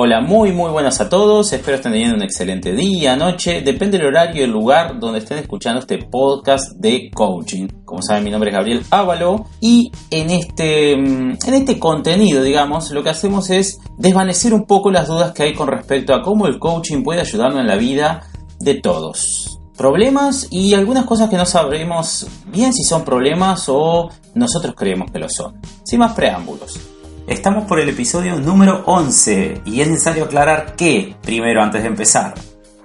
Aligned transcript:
Hola, 0.00 0.20
muy 0.20 0.52
muy 0.52 0.70
buenas 0.70 1.00
a 1.00 1.08
todos, 1.08 1.52
espero 1.52 1.76
estén 1.76 1.90
teniendo 1.90 2.14
un 2.14 2.22
excelente 2.22 2.72
día, 2.72 3.16
noche, 3.16 3.62
depende 3.62 3.98
del 3.98 4.06
horario 4.06 4.42
y 4.42 4.44
el 4.44 4.50
lugar 4.52 5.00
donde 5.00 5.18
estén 5.18 5.38
escuchando 5.38 5.80
este 5.80 5.98
podcast 5.98 6.70
de 6.76 7.10
coaching. 7.12 7.66
Como 7.84 8.00
saben, 8.00 8.22
mi 8.22 8.30
nombre 8.30 8.50
es 8.50 8.56
Gabriel 8.56 8.84
Ávalo 8.90 9.46
y 9.60 9.90
en 10.12 10.30
este, 10.30 10.96
mm, 10.96 11.38
en 11.44 11.54
este 11.54 11.80
contenido, 11.80 12.44
digamos, 12.44 12.92
lo 12.92 13.02
que 13.02 13.10
hacemos 13.10 13.50
es 13.50 13.80
desvanecer 13.96 14.54
un 14.54 14.66
poco 14.66 14.92
las 14.92 15.08
dudas 15.08 15.32
que 15.32 15.42
hay 15.42 15.54
con 15.54 15.66
respecto 15.66 16.14
a 16.14 16.22
cómo 16.22 16.46
el 16.46 16.60
coaching 16.60 17.02
puede 17.02 17.20
ayudarnos 17.20 17.58
en 17.58 17.66
la 17.66 17.74
vida 17.74 18.22
de 18.60 18.74
todos. 18.74 19.58
Problemas 19.76 20.46
y 20.52 20.74
algunas 20.74 21.06
cosas 21.06 21.28
que 21.28 21.36
no 21.36 21.44
sabremos 21.44 22.24
bien 22.46 22.72
si 22.72 22.84
son 22.84 23.04
problemas 23.04 23.64
o 23.68 24.10
nosotros 24.36 24.76
creemos 24.76 25.10
que 25.10 25.18
lo 25.18 25.28
son. 25.28 25.60
Sin 25.84 25.98
más 25.98 26.12
preámbulos. 26.12 26.97
Estamos 27.28 27.64
por 27.64 27.78
el 27.78 27.90
episodio 27.90 28.40
número 28.40 28.84
11 28.86 29.60
y 29.66 29.82
es 29.82 29.88
necesario 29.88 30.24
aclarar 30.24 30.76
que, 30.76 31.14
primero 31.22 31.62
antes 31.62 31.82
de 31.82 31.88
empezar, 31.88 32.32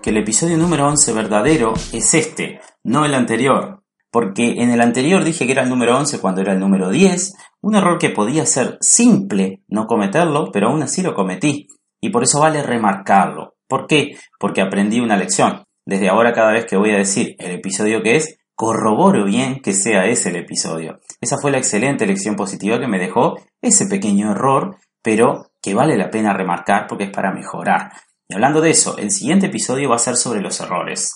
que 0.02 0.09
el 0.09 0.17
episodio 0.17 0.57
número 0.57 0.85
11 0.85 1.13
verdadero 1.13 1.73
es 1.93 2.13
este, 2.13 2.59
no 2.83 3.05
el 3.05 3.13
anterior. 3.13 3.83
Porque 4.11 4.61
en 4.61 4.69
el 4.69 4.81
anterior 4.81 5.23
dije 5.23 5.45
que 5.45 5.53
era 5.53 5.64
el 5.64 5.69
número 5.69 5.97
11 5.97 6.19
cuando 6.19 6.41
era 6.41 6.52
el 6.52 6.59
número 6.59 6.89
10, 6.89 7.36
un 7.61 7.75
error 7.75 7.97
que 7.97 8.09
podía 8.09 8.45
ser 8.45 8.77
simple 8.81 9.64
no 9.69 9.88
cometerlo, 9.88 10.52
pero 10.52 10.67
aún 10.67 10.83
así 10.83 11.02
lo 11.02 11.14
cometí. 11.14 11.67
Y 12.02 12.09
por 12.09 12.23
eso 12.23 12.41
vale 12.41 12.61
remarcarlo. 12.64 13.55
¿Por 13.69 13.88
qué? 13.88 14.17
Porque 14.38 14.61
aprendí 14.61 14.99
una 14.99 15.16
lección. 15.16 15.64
Desde 15.86 16.09
ahora 16.09 16.33
cada 16.33 16.52
vez 16.52 16.66
que 16.66 16.75
voy 16.75 16.91
a 16.91 16.97
decir 16.97 17.38
el 17.39 17.52
episodio 17.52 18.03
que 18.03 18.17
es, 18.17 18.38
corroboro 18.55 19.25
bien 19.25 19.61
que 19.61 19.73
sea 19.73 20.05
ese 20.07 20.29
el 20.29 20.37
episodio. 20.37 20.99
Esa 21.21 21.37
fue 21.37 21.51
la 21.51 21.57
excelente 21.57 22.05
lección 22.05 22.35
positiva 22.35 22.79
que 22.79 22.87
me 22.87 22.99
dejó 22.99 23.37
ese 23.61 23.87
pequeño 23.87 24.31
error, 24.31 24.77
pero 25.01 25.51
que 25.61 25.73
vale 25.73 25.97
la 25.97 26.09
pena 26.09 26.33
remarcar 26.33 26.87
porque 26.87 27.05
es 27.05 27.11
para 27.11 27.33
mejorar. 27.33 27.91
Y 28.27 28.33
hablando 28.33 28.61
de 28.61 28.71
eso, 28.71 28.97
el 28.97 29.11
siguiente 29.11 29.47
episodio 29.47 29.89
va 29.89 29.95
a 29.95 29.99
ser 29.99 30.15
sobre 30.15 30.41
los 30.41 30.59
errores. 30.59 31.11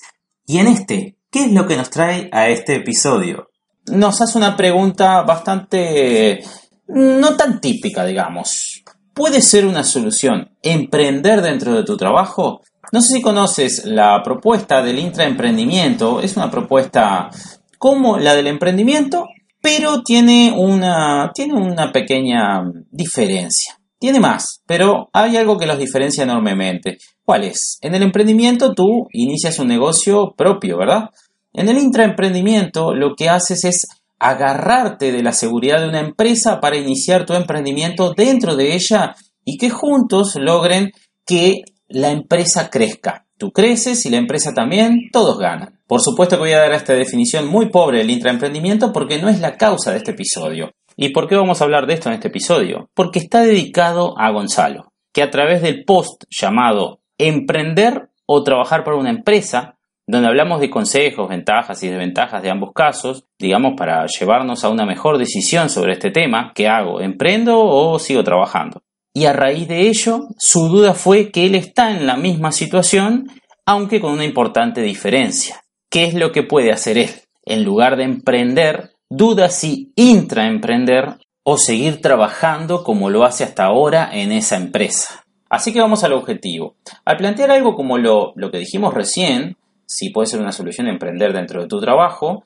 Y 0.46 0.60
en 0.60 0.68
este, 0.68 1.18
¿qué 1.30 1.46
es 1.46 1.52
lo 1.52 1.68
que 1.68 1.78
nos 1.78 1.90
trae 1.90 2.30
a 2.32 2.50
este 2.50 2.76
episodio? 2.76 3.50
Nos 3.88 4.22
hace 4.22 4.38
una 4.38 4.56
pregunta 4.58 5.22
bastante... 5.24 6.44
no 6.88 7.36
tan 7.36 7.62
típica, 7.62 8.06
digamos. 8.06 8.84
¿Puede 9.14 9.42
ser 9.42 9.66
una 9.66 9.84
solución 9.84 10.52
emprender 10.62 11.42
dentro 11.42 11.74
de 11.74 11.84
tu 11.84 11.98
trabajo? 11.98 12.62
No 12.92 13.02
sé 13.02 13.16
si 13.16 13.22
conoces 13.22 13.86
la 13.86 14.22
propuesta 14.24 14.82
del 14.82 15.00
intraemprendimiento. 15.00 16.22
Es 16.22 16.38
una 16.38 16.50
propuesta 16.50 17.30
como 17.78 18.18
la 18.18 18.34
del 18.34 18.48
emprendimiento, 18.48 19.26
pero 19.62 20.04
tiene 20.04 20.54
una, 20.56 21.32
tiene 21.34 21.54
una 21.56 21.92
pequeña 21.92 22.64
diferencia. 22.90 23.78
Tiene 24.00 24.20
más, 24.20 24.62
pero 24.66 25.10
hay 25.12 25.36
algo 25.38 25.58
que 25.58 25.66
los 25.66 25.80
diferencia 25.80 26.24
enormemente. 26.24 26.98
¿Cuál 27.24 27.44
es? 27.44 27.78
En 27.82 27.96
el 27.96 28.04
emprendimiento 28.04 28.74
tú 28.74 29.08
inicias 29.12 29.60
un 29.60 29.68
negocio 29.68 30.34
propio, 30.38 30.78
¿verdad? 30.78 31.10
En 31.52 31.68
el 31.68 31.80
intraemprendimiento 31.80 32.94
lo 32.94 33.16
que 33.16 33.30
haces 33.30 33.66
es 33.66 33.88
agarrarte 34.20 35.12
de 35.12 35.24
la 35.24 35.34
seguridad 35.34 35.82
de 35.82 35.90
una 35.90 36.00
empresa 36.00 36.60
para 36.60 36.78
iniciar 36.78 37.26
tu 37.26 37.34
emprendimiento 37.34 38.14
dentro 38.14 38.56
de 38.56 38.76
ella 38.76 39.16
y 39.44 39.58
que 39.58 39.70
juntos 39.70 40.36
logren 40.36 40.92
que 41.26 41.64
la 41.90 42.12
empresa 42.12 42.70
crezca. 42.70 43.26
Tú 43.38 43.52
creces 43.52 44.06
y 44.06 44.10
la 44.10 44.18
empresa 44.18 44.54
también, 44.54 45.10
todos 45.12 45.38
ganan. 45.38 45.80
Por 45.88 46.02
supuesto 46.02 46.36
que 46.36 46.42
voy 46.42 46.52
a 46.54 46.60
dar 46.60 46.74
esta 46.74 46.94
definición 46.94 47.48
muy 47.48 47.70
pobre 47.70 48.00
del 48.00 48.10
intraemprendimiento 48.10 48.92
porque 48.92 49.22
no 49.22 49.30
es 49.30 49.40
la 49.40 49.58
causa 49.58 49.92
de 49.92 49.98
este 49.98 50.12
episodio. 50.12 50.72
¿Y 50.96 51.10
por 51.10 51.28
qué 51.28 51.36
vamos 51.36 51.62
a 51.62 51.64
hablar 51.64 51.86
de 51.86 51.94
esto 51.94 52.10
en 52.10 52.16
este 52.16 52.30
episodio? 52.30 52.90
Porque 52.96 53.20
está 53.20 53.42
dedicado 53.42 54.20
a 54.20 54.32
Gonzalo, 54.32 54.92
que 55.14 55.22
a 55.22 55.30
través 55.30 55.62
del 55.62 55.86
post 55.86 56.24
llamado 56.30 57.00
Emprender 57.20 58.10
o 58.26 58.44
trabajar 58.44 58.84
para 58.84 58.98
una 58.98 59.10
empresa, 59.10 59.78
donde 60.08 60.28
hablamos 60.28 60.60
de 60.60 60.70
consejos, 60.70 61.30
ventajas 61.30 61.84
y 61.84 61.90
desventajas 61.90 62.42
de 62.42 62.50
ambos 62.50 62.72
casos, 62.74 63.26
digamos 63.38 63.74
para 63.78 64.06
llevarnos 64.08 64.64
a 64.64 64.70
una 64.70 64.86
mejor 64.86 65.18
decisión 65.18 65.70
sobre 65.70 65.94
este 65.94 66.12
tema, 66.12 66.52
¿qué 66.56 66.68
hago? 66.68 67.02
¿Emprendo 67.02 67.60
o 67.60 68.00
sigo 68.00 68.24
trabajando? 68.24 68.82
Y 69.18 69.26
a 69.26 69.34
raíz 69.34 69.68
de 69.68 69.90
ello 69.90 70.28
su 70.38 70.68
duda 70.68 70.94
fue 70.94 71.32
que 71.32 71.48
él 71.48 71.56
está 71.56 71.90
en 71.90 72.06
la 72.06 72.18
misma 72.18 72.52
situación, 72.52 73.32
aunque 73.66 74.00
con 74.00 74.12
una 74.12 74.26
importante 74.26 74.82
diferencia. 74.82 75.64
¿Qué 75.90 76.04
es 76.04 76.14
lo 76.14 76.32
que 76.32 76.44
puede 76.44 76.72
hacer 76.72 77.00
él? 77.00 77.10
En 77.44 77.64
lugar 77.64 77.98
de 77.98 78.04
emprender, 78.04 78.92
duda 79.10 79.50
si 79.50 79.92
intraemprender 79.96 81.18
o 81.44 81.58
seguir 81.58 82.00
trabajando 82.00 82.84
como 82.84 83.10
lo 83.10 83.24
hace 83.24 83.44
hasta 83.44 83.66
ahora 83.66 84.08
en 84.14 84.32
esa 84.32 84.56
empresa. 84.56 85.24
Así 85.50 85.74
que 85.74 85.82
vamos 85.82 86.04
al 86.04 86.14
objetivo. 86.14 86.76
Al 87.04 87.18
plantear 87.18 87.50
algo 87.50 87.74
como 87.74 87.98
lo, 87.98 88.34
lo 88.36 88.52
que 88.52 88.60
dijimos 88.60 88.94
recién, 88.94 89.58
si 89.88 90.12
puede 90.12 90.28
ser 90.28 90.42
una 90.42 90.52
solución 90.52 90.90
emprender 90.90 91.34
dentro 91.34 91.64
de 91.64 91.68
tu 91.68 91.80
trabajo, 91.80 92.44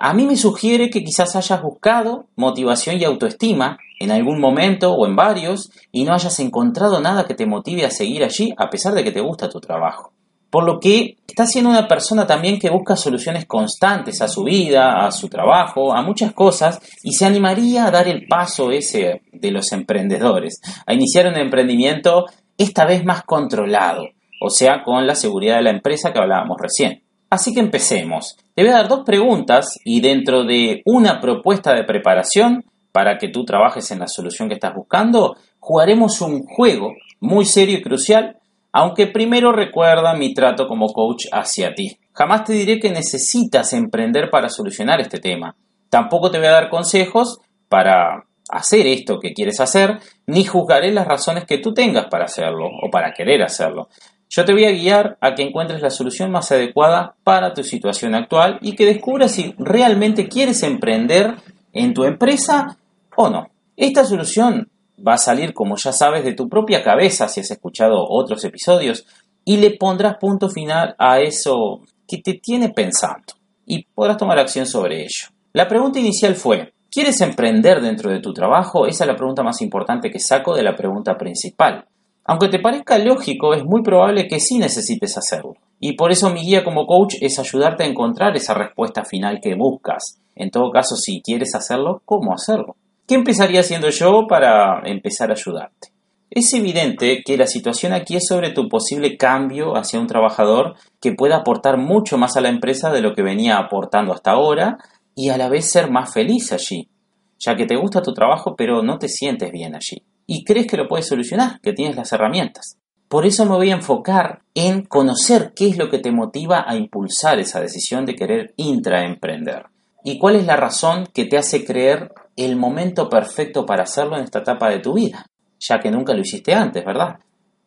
a 0.00 0.14
mí 0.14 0.26
me 0.26 0.36
sugiere 0.36 0.90
que 0.90 1.02
quizás 1.02 1.34
hayas 1.34 1.60
buscado 1.60 2.26
motivación 2.36 3.00
y 3.00 3.04
autoestima 3.04 3.78
en 3.98 4.12
algún 4.12 4.40
momento 4.40 4.92
o 4.92 5.06
en 5.06 5.16
varios 5.16 5.72
y 5.90 6.04
no 6.04 6.14
hayas 6.14 6.38
encontrado 6.38 7.00
nada 7.00 7.26
que 7.26 7.34
te 7.34 7.46
motive 7.46 7.84
a 7.84 7.90
seguir 7.90 8.22
allí 8.22 8.54
a 8.56 8.70
pesar 8.70 8.94
de 8.94 9.02
que 9.02 9.10
te 9.10 9.20
gusta 9.20 9.50
tu 9.50 9.60
trabajo. 9.60 10.12
Por 10.50 10.64
lo 10.64 10.78
que 10.78 11.16
estás 11.26 11.50
siendo 11.50 11.68
una 11.68 11.88
persona 11.88 12.28
también 12.28 12.60
que 12.60 12.70
busca 12.70 12.94
soluciones 12.94 13.44
constantes 13.46 14.22
a 14.22 14.28
su 14.28 14.44
vida, 14.44 15.04
a 15.04 15.10
su 15.10 15.28
trabajo, 15.28 15.92
a 15.92 16.00
muchas 16.02 16.32
cosas 16.32 16.80
y 17.02 17.12
se 17.12 17.26
animaría 17.26 17.84
a 17.84 17.90
dar 17.90 18.06
el 18.06 18.26
paso 18.28 18.70
ese 18.70 19.22
de 19.32 19.50
los 19.50 19.72
emprendedores, 19.72 20.60
a 20.86 20.94
iniciar 20.94 21.26
un 21.26 21.36
emprendimiento 21.36 22.26
esta 22.56 22.86
vez 22.86 23.04
más 23.04 23.24
controlado, 23.24 24.04
o 24.40 24.48
sea, 24.48 24.84
con 24.84 25.08
la 25.08 25.16
seguridad 25.16 25.56
de 25.56 25.62
la 25.62 25.70
empresa 25.70 26.12
que 26.12 26.20
hablábamos 26.20 26.56
recién. 26.60 27.02
Así 27.30 27.52
que 27.52 27.60
empecemos. 27.60 28.36
Te 28.54 28.62
voy 28.62 28.70
a 28.70 28.76
dar 28.76 28.88
dos 28.88 29.04
preguntas 29.04 29.78
y 29.84 30.00
dentro 30.00 30.44
de 30.44 30.82
una 30.84 31.20
propuesta 31.20 31.74
de 31.74 31.84
preparación 31.84 32.64
para 32.92 33.18
que 33.18 33.28
tú 33.28 33.44
trabajes 33.44 33.90
en 33.90 34.00
la 34.00 34.08
solución 34.08 34.48
que 34.48 34.54
estás 34.54 34.74
buscando, 34.74 35.36
jugaremos 35.60 36.20
un 36.20 36.44
juego 36.44 36.94
muy 37.20 37.44
serio 37.44 37.78
y 37.78 37.82
crucial, 37.82 38.38
aunque 38.72 39.06
primero 39.06 39.52
recuerda 39.52 40.14
mi 40.14 40.32
trato 40.32 40.66
como 40.66 40.88
coach 40.88 41.26
hacia 41.32 41.74
ti. 41.74 41.98
Jamás 42.12 42.44
te 42.44 42.54
diré 42.54 42.80
que 42.80 42.90
necesitas 42.90 43.72
emprender 43.74 44.30
para 44.30 44.48
solucionar 44.48 45.00
este 45.00 45.18
tema. 45.18 45.54
Tampoco 45.90 46.30
te 46.30 46.38
voy 46.38 46.48
a 46.48 46.52
dar 46.52 46.70
consejos 46.70 47.40
para 47.68 48.24
hacer 48.50 48.86
esto 48.86 49.20
que 49.20 49.34
quieres 49.34 49.60
hacer, 49.60 49.98
ni 50.26 50.44
juzgaré 50.44 50.90
las 50.90 51.06
razones 51.06 51.44
que 51.44 51.58
tú 51.58 51.74
tengas 51.74 52.06
para 52.06 52.24
hacerlo 52.24 52.66
o 52.66 52.90
para 52.90 53.12
querer 53.12 53.42
hacerlo. 53.42 53.88
Yo 54.30 54.44
te 54.44 54.52
voy 54.52 54.64
a 54.66 54.72
guiar 54.72 55.16
a 55.20 55.34
que 55.34 55.42
encuentres 55.42 55.80
la 55.80 55.90
solución 55.90 56.30
más 56.30 56.52
adecuada 56.52 57.14
para 57.24 57.54
tu 57.54 57.64
situación 57.64 58.14
actual 58.14 58.58
y 58.60 58.74
que 58.74 58.84
descubras 58.84 59.32
si 59.32 59.54
realmente 59.58 60.28
quieres 60.28 60.62
emprender 60.62 61.34
en 61.72 61.94
tu 61.94 62.04
empresa 62.04 62.76
o 63.16 63.30
no. 63.30 63.48
Esta 63.76 64.04
solución 64.04 64.68
va 65.06 65.14
a 65.14 65.18
salir, 65.18 65.54
como 65.54 65.76
ya 65.76 65.92
sabes, 65.92 66.24
de 66.24 66.34
tu 66.34 66.48
propia 66.48 66.82
cabeza 66.82 67.28
si 67.28 67.40
has 67.40 67.50
escuchado 67.50 68.04
otros 68.08 68.44
episodios 68.44 69.06
y 69.44 69.56
le 69.56 69.76
pondrás 69.78 70.18
punto 70.18 70.50
final 70.50 70.94
a 70.98 71.20
eso 71.20 71.80
que 72.06 72.18
te 72.18 72.34
tiene 72.34 72.68
pensando 72.68 73.34
y 73.64 73.84
podrás 73.84 74.18
tomar 74.18 74.38
acción 74.38 74.66
sobre 74.66 75.02
ello. 75.02 75.28
La 75.54 75.68
pregunta 75.68 75.98
inicial 75.98 76.34
fue, 76.34 76.74
¿quieres 76.90 77.20
emprender 77.22 77.80
dentro 77.80 78.10
de 78.10 78.20
tu 78.20 78.34
trabajo? 78.34 78.86
Esa 78.86 79.04
es 79.04 79.08
la 79.08 79.16
pregunta 79.16 79.42
más 79.42 79.62
importante 79.62 80.10
que 80.10 80.18
saco 80.18 80.54
de 80.54 80.62
la 80.62 80.76
pregunta 80.76 81.16
principal. 81.16 81.86
Aunque 82.30 82.48
te 82.48 82.58
parezca 82.58 82.98
lógico, 82.98 83.54
es 83.54 83.64
muy 83.64 83.82
probable 83.82 84.28
que 84.28 84.38
sí 84.38 84.58
necesites 84.58 85.16
hacerlo. 85.16 85.54
Y 85.80 85.94
por 85.94 86.12
eso 86.12 86.28
mi 86.28 86.42
guía 86.42 86.62
como 86.62 86.86
coach 86.86 87.14
es 87.22 87.38
ayudarte 87.38 87.84
a 87.84 87.86
encontrar 87.86 88.36
esa 88.36 88.52
respuesta 88.52 89.02
final 89.02 89.40
que 89.42 89.54
buscas. 89.54 90.20
En 90.36 90.50
todo 90.50 90.70
caso, 90.70 90.94
si 90.96 91.22
quieres 91.22 91.54
hacerlo, 91.54 92.02
¿cómo 92.04 92.34
hacerlo? 92.34 92.76
¿Qué 93.06 93.14
empezaría 93.14 93.60
haciendo 93.60 93.88
yo 93.88 94.26
para 94.28 94.82
empezar 94.84 95.30
a 95.30 95.32
ayudarte? 95.32 95.88
Es 96.28 96.52
evidente 96.52 97.22
que 97.24 97.38
la 97.38 97.46
situación 97.46 97.94
aquí 97.94 98.16
es 98.16 98.26
sobre 98.28 98.50
tu 98.50 98.68
posible 98.68 99.16
cambio 99.16 99.78
hacia 99.78 99.98
un 99.98 100.06
trabajador 100.06 100.74
que 101.00 101.12
pueda 101.12 101.36
aportar 101.36 101.78
mucho 101.78 102.18
más 102.18 102.36
a 102.36 102.42
la 102.42 102.50
empresa 102.50 102.90
de 102.90 103.00
lo 103.00 103.14
que 103.14 103.22
venía 103.22 103.56
aportando 103.56 104.12
hasta 104.12 104.32
ahora 104.32 104.76
y 105.14 105.30
a 105.30 105.38
la 105.38 105.48
vez 105.48 105.70
ser 105.70 105.90
más 105.90 106.12
feliz 106.12 106.52
allí, 106.52 106.90
ya 107.38 107.56
que 107.56 107.64
te 107.64 107.76
gusta 107.76 108.02
tu 108.02 108.12
trabajo 108.12 108.54
pero 108.54 108.82
no 108.82 108.98
te 108.98 109.08
sientes 109.08 109.50
bien 109.50 109.74
allí 109.74 110.02
y 110.30 110.44
crees 110.44 110.66
que 110.66 110.76
lo 110.76 110.86
puedes 110.86 111.08
solucionar, 111.08 111.58
que 111.62 111.72
tienes 111.72 111.96
las 111.96 112.12
herramientas. 112.12 112.76
Por 113.08 113.24
eso 113.24 113.46
me 113.46 113.56
voy 113.56 113.70
a 113.70 113.76
enfocar 113.76 114.42
en 114.54 114.82
conocer 114.82 115.54
qué 115.56 115.68
es 115.68 115.78
lo 115.78 115.88
que 115.88 115.98
te 115.98 116.12
motiva 116.12 116.66
a 116.68 116.76
impulsar 116.76 117.40
esa 117.40 117.60
decisión 117.60 118.04
de 118.04 118.14
querer 118.14 118.52
intraemprender. 118.58 119.64
Y 120.04 120.18
cuál 120.18 120.36
es 120.36 120.44
la 120.44 120.56
razón 120.56 121.08
que 121.14 121.24
te 121.24 121.38
hace 121.38 121.64
creer 121.64 122.12
el 122.36 122.56
momento 122.56 123.08
perfecto 123.08 123.64
para 123.64 123.84
hacerlo 123.84 124.18
en 124.18 124.24
esta 124.24 124.40
etapa 124.40 124.68
de 124.68 124.80
tu 124.80 124.92
vida, 124.92 125.24
ya 125.58 125.80
que 125.80 125.90
nunca 125.90 126.12
lo 126.12 126.20
hiciste 126.20 126.52
antes, 126.52 126.84
¿verdad? 126.84 127.18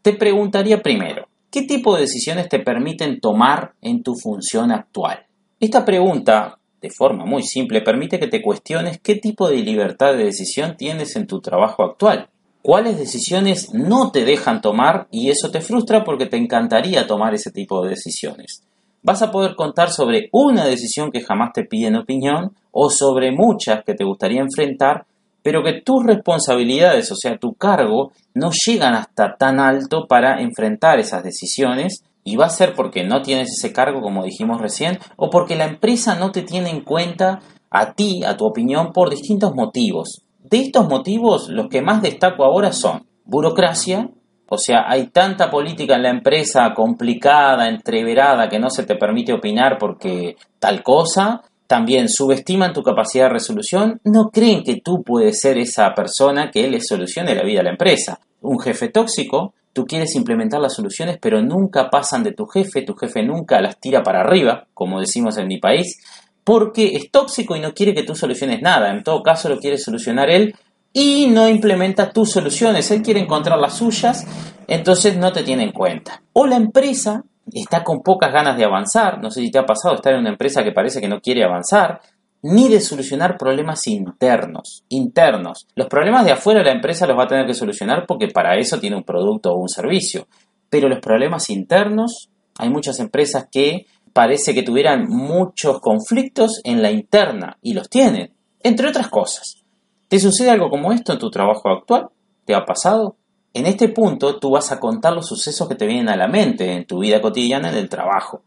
Te 0.04 0.14
preguntaría 0.14 0.84
primero, 0.84 1.28
¿qué 1.50 1.64
tipo 1.64 1.96
de 1.96 2.02
decisiones 2.02 2.48
te 2.48 2.60
permiten 2.60 3.20
tomar 3.20 3.74
en 3.82 4.04
tu 4.04 4.14
función 4.14 4.72
actual? 4.72 5.26
Esta 5.60 5.84
pregunta, 5.84 6.60
de 6.80 6.92
forma 6.92 7.26
muy 7.26 7.42
simple, 7.42 7.82
permite 7.82 8.20
que 8.20 8.28
te 8.28 8.44
cuestiones 8.44 9.00
qué 9.00 9.16
tipo 9.16 9.50
de 9.50 9.58
libertad 9.58 10.14
de 10.14 10.26
decisión 10.26 10.78
tienes 10.78 11.16
en 11.16 11.26
tu 11.26 11.42
trabajo 11.42 11.84
actual 11.84 12.30
cuáles 12.62 12.98
decisiones 12.98 13.70
no 13.74 14.12
te 14.12 14.26
dejan 14.26 14.62
tomar 14.62 15.08
y 15.12 15.30
eso 15.30 15.50
te 15.52 15.62
frustra 15.62 16.04
porque 16.04 16.26
te 16.26 16.38
encantaría 16.38 17.08
tomar 17.08 17.34
ese 17.34 17.52
tipo 17.52 17.84
de 17.84 17.92
decisiones. 17.92 18.64
Vas 19.04 19.22
a 19.22 19.32
poder 19.32 19.56
contar 19.56 19.90
sobre 19.92 20.30
una 20.32 20.66
decisión 20.66 21.12
que 21.12 21.22
jamás 21.22 21.54
te 21.54 21.64
piden 21.64 21.96
opinión 21.96 22.56
o 22.72 22.90
sobre 22.90 23.32
muchas 23.32 23.84
que 23.84 23.96
te 23.96 24.04
gustaría 24.04 24.42
enfrentar, 24.42 25.06
pero 25.42 25.64
que 25.64 25.82
tus 25.82 26.06
responsabilidades, 26.06 27.12
o 27.12 27.16
sea, 27.16 27.38
tu 27.38 27.54
cargo, 27.54 28.12
no 28.36 28.52
llegan 28.52 28.94
hasta 28.94 29.36
tan 29.38 29.60
alto 29.60 30.06
para 30.08 30.42
enfrentar 30.42 31.00
esas 31.00 31.24
decisiones 31.24 32.04
y 32.24 32.36
va 32.36 32.46
a 32.46 32.50
ser 32.50 32.76
porque 32.76 33.04
no 33.04 33.24
tienes 33.24 33.50
ese 33.50 33.74
cargo, 33.74 34.02
como 34.02 34.24
dijimos 34.24 34.62
recién, 34.62 35.00
o 35.16 35.32
porque 35.32 35.56
la 35.56 35.66
empresa 35.66 36.16
no 36.16 36.32
te 36.32 36.44
tiene 36.44 36.70
en 36.70 36.82
cuenta 36.82 37.40
a 37.72 37.94
ti, 37.94 38.24
a 38.24 38.38
tu 38.38 38.46
opinión, 38.46 38.92
por 38.94 39.10
distintos 39.10 39.56
motivos. 39.56 40.22
De 40.52 40.60
estos 40.60 40.90
motivos, 40.90 41.48
los 41.48 41.70
que 41.70 41.82
más 41.82 42.02
destaco 42.02 42.44
ahora 42.44 42.74
son 42.74 43.08
burocracia, 43.24 44.10
o 44.50 44.58
sea, 44.58 44.84
hay 44.86 45.08
tanta 45.08 45.50
política 45.50 45.96
en 45.96 46.04
la 46.04 46.10
empresa 46.10 46.74
complicada, 46.76 47.70
entreverada, 47.70 48.50
que 48.50 48.60
no 48.60 48.70
se 48.70 48.84
te 48.84 48.98
permite 48.98 49.32
opinar 49.32 49.78
porque 49.80 50.36
tal 50.60 50.84
cosa. 50.84 51.42
También 51.68 52.10
subestiman 52.10 52.74
tu 52.74 52.84
capacidad 52.84 53.28
de 53.28 53.34
resolución, 53.36 54.02
no 54.04 54.30
creen 54.30 54.62
que 54.62 54.82
tú 54.82 55.04
puedes 55.04 55.40
ser 55.40 55.58
esa 55.58 55.94
persona 55.96 56.52
que 56.52 56.70
le 56.70 56.82
solucione 56.82 57.34
la 57.34 57.44
vida 57.44 57.62
a 57.62 57.64
la 57.64 57.70
empresa. 57.70 58.20
Un 58.42 58.60
jefe 58.60 58.90
tóxico, 58.90 59.54
tú 59.72 59.86
quieres 59.86 60.14
implementar 60.18 60.60
las 60.60 60.74
soluciones, 60.74 61.18
pero 61.22 61.42
nunca 61.42 61.90
pasan 61.90 62.24
de 62.24 62.34
tu 62.34 62.46
jefe, 62.46 62.82
tu 62.82 62.94
jefe 62.96 63.24
nunca 63.24 63.62
las 63.62 63.80
tira 63.80 64.04
para 64.04 64.20
arriba, 64.20 64.68
como 64.74 65.00
decimos 65.00 65.38
en 65.38 65.48
mi 65.48 65.60
país, 65.60 65.98
porque 66.44 66.96
es 66.96 67.12
tóxico 67.12 67.56
y 67.56 67.60
no 67.60 67.74
quiere 67.74 67.94
que 67.94 68.04
tú 68.04 68.16
soluciones 68.16 68.62
nada. 68.62 68.92
En 68.92 69.04
todo 69.04 69.22
caso 69.22 69.50
lo 69.50 69.60
quiere 69.60 69.78
solucionar 69.78 70.30
él 70.30 70.56
y 70.94 71.28
no 71.28 71.48
implementa 71.48 72.12
tus 72.12 72.32
soluciones. 72.32 72.90
Él 72.92 73.02
quiere 73.02 73.20
encontrar 73.20 73.60
las 73.60 73.78
suyas, 73.78 74.26
entonces 74.68 75.18
no 75.18 75.32
te 75.32 75.44
tiene 75.44 75.64
en 75.64 75.72
cuenta. 75.72 76.22
O 76.34 76.46
la 76.46 76.56
empresa 76.56 77.24
está 77.52 77.84
con 77.84 78.02
pocas 78.02 78.32
ganas 78.32 78.58
de 78.58 78.66
avanzar. 78.66 79.22
No 79.22 79.30
sé 79.32 79.42
si 79.42 79.52
te 79.52 79.60
ha 79.60 79.66
pasado 79.66 79.96
estar 79.96 80.14
en 80.14 80.20
una 80.20 80.30
empresa 80.30 80.64
que 80.64 80.72
parece 80.72 81.02
que 81.02 81.08
no 81.08 81.22
quiere 81.22 81.44
avanzar 81.44 82.02
ni 82.44 82.70
de 82.70 82.82
solucionar 82.82 83.38
problemas 83.38 83.86
internos, 83.88 84.84
internos. 84.90 85.68
Los 85.76 85.88
problemas 85.88 86.26
de 86.26 86.32
afuera 86.32 86.64
la 86.64 86.72
empresa 86.72 87.06
los 87.06 87.18
va 87.18 87.26
a 87.26 87.28
tener 87.28 87.46
que 87.46 87.54
solucionar 87.54 88.06
porque 88.08 88.28
para 88.30 88.58
eso 88.58 88.80
tiene 88.80 88.96
un 88.96 89.04
producto 89.04 89.52
o 89.52 89.62
un 89.62 89.70
servicio. 89.70 90.28
Pero 90.70 90.90
los 90.90 91.00
problemas 91.00 91.50
internos, 91.50 92.30
hay 92.58 92.70
muchas 92.70 93.00
empresas 93.00 93.48
que 93.52 93.86
parece 94.14 94.54
que 94.54 94.64
tuvieran 94.64 95.08
muchos 95.08 95.80
conflictos 95.80 96.62
en 96.64 96.82
la 96.82 96.92
interna 96.92 97.58
y 97.62 97.74
los 97.74 97.90
tienen, 97.90 98.34
entre 98.62 98.88
otras 98.88 99.10
cosas. 99.10 99.64
¿Te 100.08 100.20
sucede 100.20 100.50
algo 100.50 100.70
como 100.70 100.92
esto 100.92 101.14
en 101.14 101.20
tu 101.20 101.30
trabajo 101.30 101.70
actual? 101.70 102.10
¿Te 102.46 102.54
ha 102.54 102.66
pasado? 102.66 103.16
En 103.54 103.66
este 103.66 103.90
punto 103.90 104.40
tú 104.40 104.52
vas 104.52 104.72
a 104.72 104.80
contar 104.80 105.14
los 105.14 105.28
sucesos 105.28 105.68
que 105.68 105.76
te 105.76 105.88
vienen 105.88 106.10
a 106.10 106.18
la 106.18 106.28
mente 106.28 106.74
en 106.74 106.86
tu 106.86 107.00
vida 107.00 107.22
cotidiana 107.22 107.70
en 107.70 107.76
el 107.76 107.90
trabajo 107.90 108.44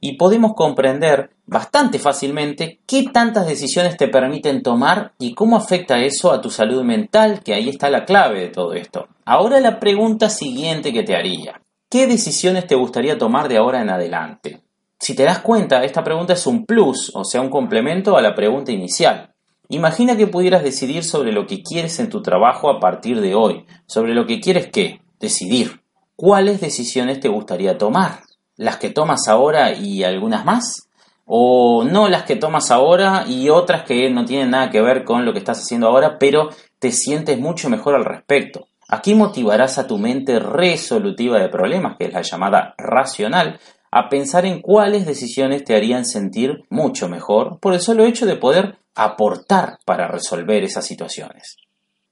y 0.00 0.16
podemos 0.16 0.54
comprender 0.54 1.30
bastante 1.46 1.98
fácilmente 1.98 2.80
qué 2.86 3.04
tantas 3.12 3.46
decisiones 3.46 3.96
te 3.96 4.08
permiten 4.08 4.62
tomar 4.62 5.14
y 5.18 5.34
cómo 5.34 5.56
afecta 5.56 5.98
eso 6.00 6.32
a 6.32 6.40
tu 6.40 6.50
salud 6.50 6.84
mental, 6.84 7.42
que 7.42 7.54
ahí 7.54 7.68
está 7.68 7.90
la 7.90 8.04
clave 8.04 8.40
de 8.40 8.48
todo 8.48 8.74
esto. 8.74 9.08
Ahora 9.24 9.60
la 9.60 9.80
pregunta 9.80 10.28
siguiente 10.30 10.92
que 10.92 11.02
te 11.02 11.16
haría. 11.16 11.60
¿Qué 11.90 12.06
decisiones 12.06 12.66
te 12.66 12.74
gustaría 12.74 13.18
tomar 13.18 13.48
de 13.48 13.56
ahora 13.56 13.80
en 13.80 13.90
adelante? 13.90 14.60
Si 14.98 15.14
te 15.14 15.22
das 15.22 15.38
cuenta, 15.38 15.84
esta 15.84 16.02
pregunta 16.02 16.32
es 16.32 16.46
un 16.46 16.66
plus, 16.66 17.12
o 17.14 17.24
sea, 17.24 17.40
un 17.40 17.50
complemento 17.50 18.16
a 18.16 18.22
la 18.22 18.34
pregunta 18.34 18.72
inicial. 18.72 19.32
Imagina 19.68 20.16
que 20.16 20.26
pudieras 20.26 20.62
decidir 20.62 21.04
sobre 21.04 21.30
lo 21.30 21.46
que 21.46 21.62
quieres 21.62 22.00
en 22.00 22.08
tu 22.08 22.22
trabajo 22.22 22.70
a 22.70 22.80
partir 22.80 23.20
de 23.20 23.34
hoy, 23.34 23.64
sobre 23.86 24.14
lo 24.14 24.26
que 24.26 24.40
quieres 24.40 24.68
qué, 24.68 25.00
decidir. 25.20 25.82
¿Cuáles 26.16 26.60
decisiones 26.60 27.20
te 27.20 27.28
gustaría 27.28 27.78
tomar? 27.78 28.20
¿Las 28.56 28.78
que 28.78 28.90
tomas 28.90 29.28
ahora 29.28 29.72
y 29.72 30.02
algunas 30.02 30.44
más? 30.44 30.88
¿O 31.26 31.84
no 31.84 32.08
las 32.08 32.24
que 32.24 32.36
tomas 32.36 32.70
ahora 32.70 33.24
y 33.28 33.50
otras 33.50 33.82
que 33.82 34.10
no 34.10 34.24
tienen 34.24 34.50
nada 34.50 34.70
que 34.70 34.80
ver 34.80 35.04
con 35.04 35.24
lo 35.24 35.32
que 35.32 35.38
estás 35.38 35.60
haciendo 35.60 35.86
ahora, 35.86 36.18
pero 36.18 36.48
te 36.78 36.90
sientes 36.90 37.38
mucho 37.38 37.68
mejor 37.68 37.94
al 37.94 38.04
respecto? 38.04 38.66
Aquí 38.88 39.14
motivarás 39.14 39.76
a 39.76 39.86
tu 39.86 39.98
mente 39.98 40.40
resolutiva 40.40 41.38
de 41.38 41.50
problemas, 41.50 41.96
que 41.98 42.06
es 42.06 42.12
la 42.14 42.22
llamada 42.22 42.74
racional, 42.78 43.60
a 43.90 44.08
pensar 44.08 44.44
en 44.44 44.60
cuáles 44.60 45.06
decisiones 45.06 45.64
te 45.64 45.74
harían 45.74 46.04
sentir 46.04 46.64
mucho 46.70 47.08
mejor 47.08 47.58
por 47.60 47.74
el 47.74 47.80
solo 47.80 48.04
hecho 48.04 48.26
de 48.26 48.36
poder 48.36 48.78
aportar 48.94 49.78
para 49.84 50.08
resolver 50.08 50.64
esas 50.64 50.86
situaciones. 50.86 51.56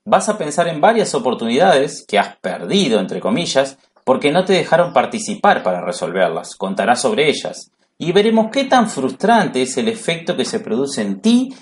Vas 0.05 0.29
a 0.29 0.39
pensar 0.39 0.69
en 0.69 0.81
varias 0.81 1.15
oportunidades 1.15 2.05
que 2.07 2.19
has 2.19 2.37
perdido, 2.37 3.01
entre 3.01 3.21
comillas, 3.21 3.77
porque 4.05 4.31
no 4.31 4.45
te 4.45 4.53
dejaron 4.53 4.93
participar 4.93 5.65
para 5.65 5.85
resolverlas. 5.85 6.55
Contarás 6.55 7.01
sobre 7.01 7.29
ellas 7.29 7.73
y 7.99 8.13
veremos 8.13 8.49
qué 8.53 8.65
tan 8.65 8.89
frustrante 8.89 9.63
es 9.63 9.77
el 9.79 9.89
efecto 9.89 10.37
que 10.37 10.45
se 10.45 10.61
produce 10.61 11.03
en 11.03 11.21
ti 11.21 11.55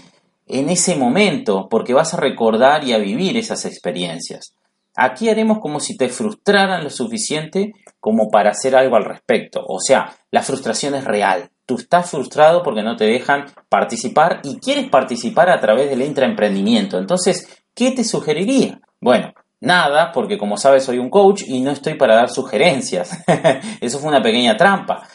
en 0.46 0.68
ese 0.68 0.94
momento, 0.94 1.68
porque 1.70 1.94
vas 1.94 2.12
a 2.12 2.18
recordar 2.18 2.84
y 2.84 2.92
a 2.92 2.98
vivir 2.98 3.38
esas 3.38 3.64
experiencias. 3.64 4.54
Aquí 4.96 5.28
haremos 5.28 5.58
como 5.58 5.80
si 5.80 5.96
te 5.96 6.08
frustraran 6.08 6.84
lo 6.84 6.90
suficiente 6.90 7.72
como 8.00 8.28
para 8.30 8.50
hacer 8.50 8.76
algo 8.76 8.96
al 8.96 9.04
respecto. 9.04 9.64
O 9.66 9.80
sea, 9.80 10.14
la 10.30 10.42
frustración 10.42 10.94
es 10.94 11.04
real. 11.04 11.50
Tú 11.66 11.76
estás 11.76 12.10
frustrado 12.10 12.62
porque 12.62 12.82
no 12.82 12.96
te 12.96 13.04
dejan 13.04 13.46
participar 13.68 14.40
y 14.44 14.58
quieres 14.58 14.88
participar 14.90 15.50
a 15.50 15.60
través 15.60 15.90
del 15.90 16.02
intraemprendimiento. 16.02 16.98
Entonces, 16.98 17.64
¿qué 17.74 17.90
te 17.90 18.04
sugeriría? 18.04 18.80
Bueno, 19.00 19.32
nada, 19.60 20.12
porque 20.12 20.38
como 20.38 20.56
sabes 20.56 20.84
soy 20.84 20.98
un 20.98 21.10
coach 21.10 21.42
y 21.46 21.60
no 21.60 21.70
estoy 21.70 21.94
para 21.94 22.14
dar 22.14 22.30
sugerencias. 22.30 23.18
Eso 23.80 23.98
fue 23.98 24.10
una 24.10 24.22
pequeña 24.22 24.56
trampa. 24.56 25.08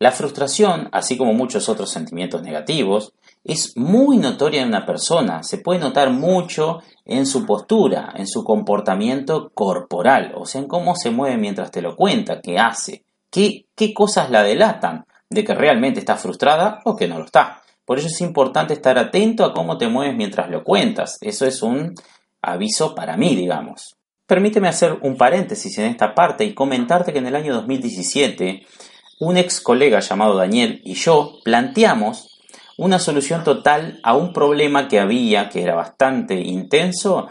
La 0.00 0.10
frustración, 0.10 0.88
así 0.92 1.18
como 1.18 1.34
muchos 1.34 1.68
otros 1.68 1.90
sentimientos 1.90 2.42
negativos, 2.42 3.12
es 3.44 3.76
muy 3.76 4.18
notoria 4.18 4.62
en 4.62 4.68
una 4.68 4.84
persona, 4.84 5.42
se 5.42 5.58
puede 5.58 5.80
notar 5.80 6.10
mucho 6.10 6.80
en 7.04 7.26
su 7.26 7.46
postura, 7.46 8.12
en 8.16 8.26
su 8.26 8.44
comportamiento 8.44 9.50
corporal, 9.54 10.32
o 10.36 10.46
sea, 10.46 10.60
en 10.60 10.68
cómo 10.68 10.94
se 10.94 11.10
mueve 11.10 11.36
mientras 11.38 11.70
te 11.70 11.82
lo 11.82 11.96
cuenta, 11.96 12.40
qué 12.40 12.58
hace, 12.58 13.04
qué, 13.30 13.66
qué 13.74 13.94
cosas 13.94 14.30
la 14.30 14.42
delatan 14.42 15.04
de 15.30 15.44
que 15.44 15.54
realmente 15.54 16.00
está 16.00 16.16
frustrada 16.16 16.80
o 16.84 16.96
que 16.96 17.08
no 17.08 17.18
lo 17.18 17.24
está. 17.24 17.62
Por 17.84 17.98
eso 17.98 18.08
es 18.08 18.20
importante 18.20 18.74
estar 18.74 18.98
atento 18.98 19.44
a 19.44 19.54
cómo 19.54 19.78
te 19.78 19.88
mueves 19.88 20.14
mientras 20.14 20.50
lo 20.50 20.62
cuentas. 20.62 21.18
Eso 21.20 21.46
es 21.46 21.62
un 21.62 21.94
aviso 22.42 22.94
para 22.94 23.16
mí, 23.16 23.34
digamos. 23.34 23.96
Permíteme 24.26 24.68
hacer 24.68 24.98
un 25.02 25.16
paréntesis 25.16 25.76
en 25.78 25.86
esta 25.86 26.14
parte 26.14 26.44
y 26.44 26.54
comentarte 26.54 27.12
que 27.12 27.18
en 27.18 27.26
el 27.26 27.34
año 27.34 27.54
2017 27.54 28.64
un 29.18 29.36
ex 29.36 29.60
colega 29.60 29.98
llamado 30.00 30.36
Daniel 30.36 30.80
y 30.84 30.94
yo 30.94 31.40
planteamos 31.44 32.29
una 32.76 32.98
solución 32.98 33.44
total 33.44 34.00
a 34.02 34.14
un 34.14 34.32
problema 34.32 34.88
que 34.88 35.00
había, 35.00 35.48
que 35.48 35.62
era 35.62 35.74
bastante 35.74 36.34
intenso, 36.34 37.28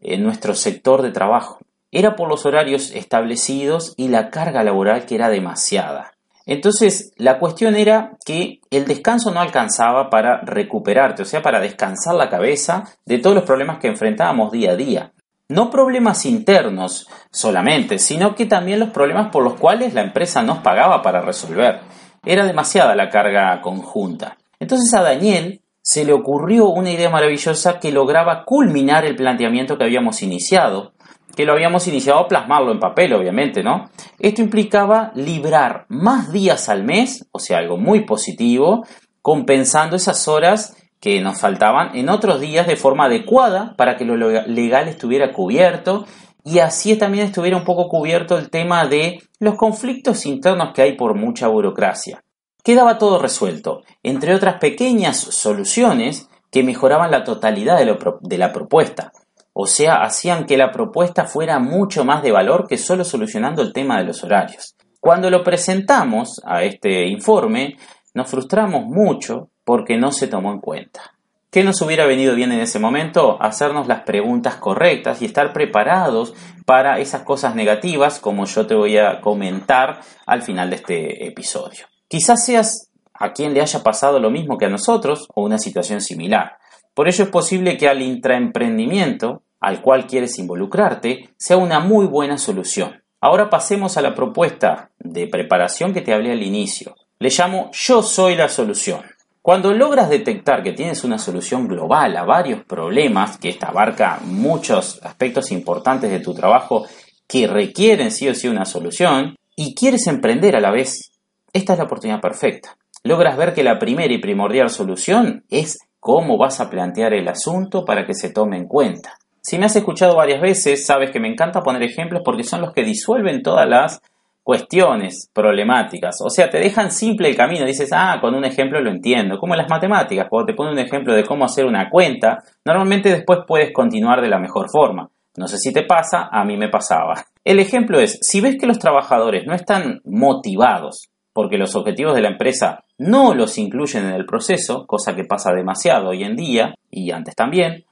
en 0.00 0.22
nuestro 0.22 0.54
sector 0.54 1.02
de 1.02 1.10
trabajo. 1.10 1.58
Era 1.90 2.16
por 2.16 2.28
los 2.28 2.44
horarios 2.46 2.90
establecidos 2.92 3.94
y 3.96 4.08
la 4.08 4.30
carga 4.30 4.62
laboral 4.62 5.06
que 5.06 5.14
era 5.14 5.28
demasiada. 5.28 6.12
Entonces, 6.48 7.12
la 7.18 7.38
cuestión 7.38 7.76
era 7.76 8.16
que 8.24 8.60
el 8.70 8.86
descanso 8.86 9.30
no 9.30 9.40
alcanzaba 9.40 10.08
para 10.08 10.40
recuperarte, 10.40 11.20
o 11.20 11.26
sea, 11.26 11.42
para 11.42 11.60
descansar 11.60 12.14
la 12.14 12.30
cabeza 12.30 12.84
de 13.04 13.18
todos 13.18 13.36
los 13.36 13.44
problemas 13.44 13.80
que 13.80 13.88
enfrentábamos 13.88 14.50
día 14.50 14.70
a 14.70 14.76
día. 14.76 15.12
No 15.50 15.68
problemas 15.68 16.24
internos 16.24 17.06
solamente, 17.30 17.98
sino 17.98 18.34
que 18.34 18.46
también 18.46 18.80
los 18.80 18.88
problemas 18.88 19.28
por 19.28 19.44
los 19.44 19.54
cuales 19.54 19.92
la 19.92 20.00
empresa 20.00 20.42
nos 20.42 20.58
pagaba 20.58 21.02
para 21.02 21.20
resolver. 21.20 21.80
Era 22.24 22.46
demasiada 22.46 22.94
la 22.94 23.10
carga 23.10 23.60
conjunta. 23.60 24.37
Entonces 24.60 24.92
a 24.94 25.02
Daniel 25.02 25.62
se 25.82 26.04
le 26.04 26.12
ocurrió 26.12 26.68
una 26.68 26.90
idea 26.90 27.10
maravillosa 27.10 27.78
que 27.80 27.92
lograba 27.92 28.44
culminar 28.44 29.04
el 29.04 29.16
planteamiento 29.16 29.78
que 29.78 29.84
habíamos 29.84 30.22
iniciado, 30.22 30.92
que 31.34 31.46
lo 31.46 31.52
habíamos 31.52 31.86
iniciado 31.86 32.18
a 32.18 32.28
plasmarlo 32.28 32.72
en 32.72 32.80
papel, 32.80 33.14
obviamente, 33.14 33.62
¿no? 33.62 33.88
Esto 34.18 34.42
implicaba 34.42 35.12
librar 35.14 35.86
más 35.88 36.32
días 36.32 36.68
al 36.68 36.84
mes, 36.84 37.26
o 37.30 37.38
sea, 37.38 37.58
algo 37.58 37.78
muy 37.78 38.04
positivo, 38.04 38.84
compensando 39.22 39.96
esas 39.96 40.26
horas 40.28 40.76
que 41.00 41.20
nos 41.20 41.40
faltaban 41.40 41.96
en 41.96 42.08
otros 42.08 42.40
días 42.40 42.66
de 42.66 42.76
forma 42.76 43.04
adecuada 43.04 43.74
para 43.76 43.96
que 43.96 44.04
lo 44.04 44.16
legal 44.16 44.88
estuviera 44.88 45.32
cubierto 45.32 46.06
y 46.44 46.58
así 46.58 46.96
también 46.96 47.26
estuviera 47.26 47.56
un 47.56 47.64
poco 47.64 47.88
cubierto 47.88 48.36
el 48.36 48.50
tema 48.50 48.86
de 48.86 49.22
los 49.38 49.54
conflictos 49.54 50.26
internos 50.26 50.72
que 50.74 50.82
hay 50.82 50.96
por 50.96 51.14
mucha 51.14 51.46
burocracia. 51.48 52.24
Quedaba 52.62 52.98
todo 52.98 53.18
resuelto, 53.18 53.82
entre 54.02 54.34
otras 54.34 54.56
pequeñas 54.56 55.16
soluciones 55.16 56.28
que 56.50 56.62
mejoraban 56.62 57.10
la 57.10 57.24
totalidad 57.24 57.78
de, 57.78 58.38
la 58.38 58.52
propuesta, 58.52 59.12
o 59.52 59.66
sea, 59.66 60.02
hacían 60.02 60.46
que 60.46 60.56
la 60.56 60.70
propuesta 60.70 61.24
fuera 61.24 61.58
mucho 61.58 62.04
más 62.04 62.22
de 62.22 62.32
valor 62.32 62.66
que 62.68 62.78
solo 62.78 63.04
solucionando 63.04 63.60
el 63.60 63.72
tema 63.72 63.98
de 63.98 64.04
los 64.04 64.22
horarios. 64.22 64.76
Cuando 65.00 65.30
lo 65.30 65.42
presentamos 65.42 66.40
a 66.44 66.62
este 66.62 67.06
informe, 67.08 67.76
nos 68.14 68.30
frustramos 68.30 68.84
mucho 68.84 69.50
porque 69.64 69.96
no 69.96 70.12
se 70.12 70.28
tomó 70.28 70.52
en 70.52 70.60
cuenta. 70.60 71.14
¿Qué 71.50 71.64
nos 71.64 71.80
hubiera 71.82 72.06
venido 72.06 72.34
bien 72.34 72.52
en 72.52 72.60
ese 72.60 72.78
momento? 72.78 73.36
Hacernos 73.42 73.88
las 73.88 74.02
preguntas 74.02 74.56
correctas 74.56 75.22
y 75.22 75.24
estar 75.24 75.52
preparados 75.52 76.34
para 76.66 76.98
esas 76.98 77.22
cosas 77.22 77.54
negativas 77.54 78.20
como 78.20 78.44
yo 78.44 78.66
te 78.66 78.74
voy 78.74 78.98
a 78.98 79.20
comentar 79.20 80.00
al 80.26 80.42
final 80.42 80.70
de 80.70 80.76
este 80.76 81.26
episodio. 81.26 81.86
Quizás 82.08 82.44
seas 82.44 82.90
a 83.12 83.32
quien 83.32 83.52
le 83.52 83.60
haya 83.60 83.82
pasado 83.82 84.18
lo 84.18 84.30
mismo 84.30 84.56
que 84.56 84.64
a 84.64 84.70
nosotros 84.70 85.28
o 85.34 85.42
una 85.42 85.58
situación 85.58 86.00
similar. 86.00 86.56
Por 86.94 87.06
ello 87.06 87.24
es 87.24 87.30
posible 87.30 87.76
que 87.76 87.88
al 87.88 88.00
intraemprendimiento 88.00 89.42
al 89.60 89.82
cual 89.82 90.06
quieres 90.06 90.38
involucrarte 90.38 91.30
sea 91.36 91.56
una 91.56 91.80
muy 91.80 92.06
buena 92.06 92.38
solución. 92.38 93.02
Ahora 93.20 93.50
pasemos 93.50 93.96
a 93.96 94.02
la 94.02 94.14
propuesta 94.14 94.90
de 94.98 95.26
preparación 95.26 95.92
que 95.92 96.00
te 96.00 96.14
hablé 96.14 96.32
al 96.32 96.42
inicio. 96.42 96.94
Le 97.18 97.30
llamo 97.30 97.70
Yo 97.72 98.02
soy 98.02 98.36
la 98.36 98.48
solución. 98.48 99.02
Cuando 99.42 99.72
logras 99.72 100.08
detectar 100.08 100.62
que 100.62 100.72
tienes 100.72 101.04
una 101.04 101.18
solución 101.18 101.66
global 101.66 102.16
a 102.16 102.24
varios 102.24 102.64
problemas, 102.64 103.38
que 103.38 103.48
esta 103.48 103.68
abarca 103.68 104.20
muchos 104.24 105.00
aspectos 105.02 105.50
importantes 105.50 106.10
de 106.10 106.20
tu 106.20 106.34
trabajo 106.34 106.86
que 107.26 107.46
requieren 107.46 108.10
sí 108.10 108.28
o 108.28 108.34
sí 108.34 108.46
una 108.46 108.64
solución, 108.64 109.36
y 109.56 109.74
quieres 109.74 110.06
emprender 110.06 110.54
a 110.54 110.60
la 110.60 110.70
vez, 110.70 111.10
esta 111.58 111.74
es 111.74 111.78
la 111.78 111.84
oportunidad 111.84 112.20
perfecta. 112.20 112.76
Logras 113.04 113.36
ver 113.36 113.54
que 113.54 113.62
la 113.62 113.78
primera 113.78 114.12
y 114.12 114.18
primordial 114.18 114.70
solución 114.70 115.44
es 115.50 115.78
cómo 116.00 116.38
vas 116.38 116.60
a 116.60 116.70
plantear 116.70 117.14
el 117.14 117.28
asunto 117.28 117.84
para 117.84 118.06
que 118.06 118.14
se 118.14 118.30
tome 118.30 118.56
en 118.56 118.66
cuenta. 118.66 119.14
Si 119.40 119.58
me 119.58 119.66
has 119.66 119.76
escuchado 119.76 120.16
varias 120.16 120.40
veces, 120.40 120.84
sabes 120.84 121.10
que 121.10 121.20
me 121.20 121.28
encanta 121.28 121.62
poner 121.62 121.82
ejemplos 121.82 122.22
porque 122.24 122.44
son 122.44 122.60
los 122.60 122.72
que 122.72 122.84
disuelven 122.84 123.42
todas 123.42 123.68
las 123.68 124.00
cuestiones 124.42 125.30
problemáticas. 125.32 126.16
O 126.24 126.30
sea, 126.30 126.48
te 126.48 126.58
dejan 126.58 126.90
simple 126.90 127.28
el 127.28 127.36
camino. 127.36 127.66
Dices, 127.66 127.90
ah, 127.92 128.18
con 128.20 128.34
un 128.34 128.44
ejemplo 128.44 128.80
lo 128.80 128.90
entiendo. 128.90 129.38
Como 129.38 129.54
en 129.54 129.58
las 129.58 129.68
matemáticas, 129.68 130.26
cuando 130.28 130.46
te 130.46 130.54
pone 130.54 130.72
un 130.72 130.78
ejemplo 130.78 131.14
de 131.14 131.24
cómo 131.24 131.44
hacer 131.44 131.66
una 131.66 131.90
cuenta, 131.90 132.38
normalmente 132.64 133.10
después 133.10 133.40
puedes 133.46 133.72
continuar 133.72 134.20
de 134.22 134.28
la 134.28 134.38
mejor 134.38 134.70
forma. 134.70 135.10
No 135.36 135.46
sé 135.46 135.58
si 135.58 135.72
te 135.72 135.82
pasa, 135.82 136.28
a 136.32 136.44
mí 136.44 136.56
me 136.56 136.68
pasaba. 136.68 137.24
El 137.44 137.60
ejemplo 137.60 138.00
es, 138.00 138.18
si 138.22 138.40
ves 138.40 138.56
que 138.58 138.66
los 138.66 138.78
trabajadores 138.78 139.46
no 139.46 139.54
están 139.54 140.00
motivados 140.04 141.10
porque 141.38 141.56
los 141.56 141.76
objetivos 141.76 142.16
de 142.16 142.22
la 142.22 142.30
empresa 142.30 142.82
no 142.98 143.32
los 143.32 143.58
incluyen 143.58 144.06
en 144.06 144.14
el 144.14 144.26
proceso, 144.26 144.88
cosa 144.88 145.14
que 145.14 145.22
pasa 145.22 145.52
demasiado 145.52 146.08
hoy 146.08 146.24
en 146.24 146.34
día 146.34 146.74
y 146.90 147.12
antes 147.12 147.36
también, 147.36 147.84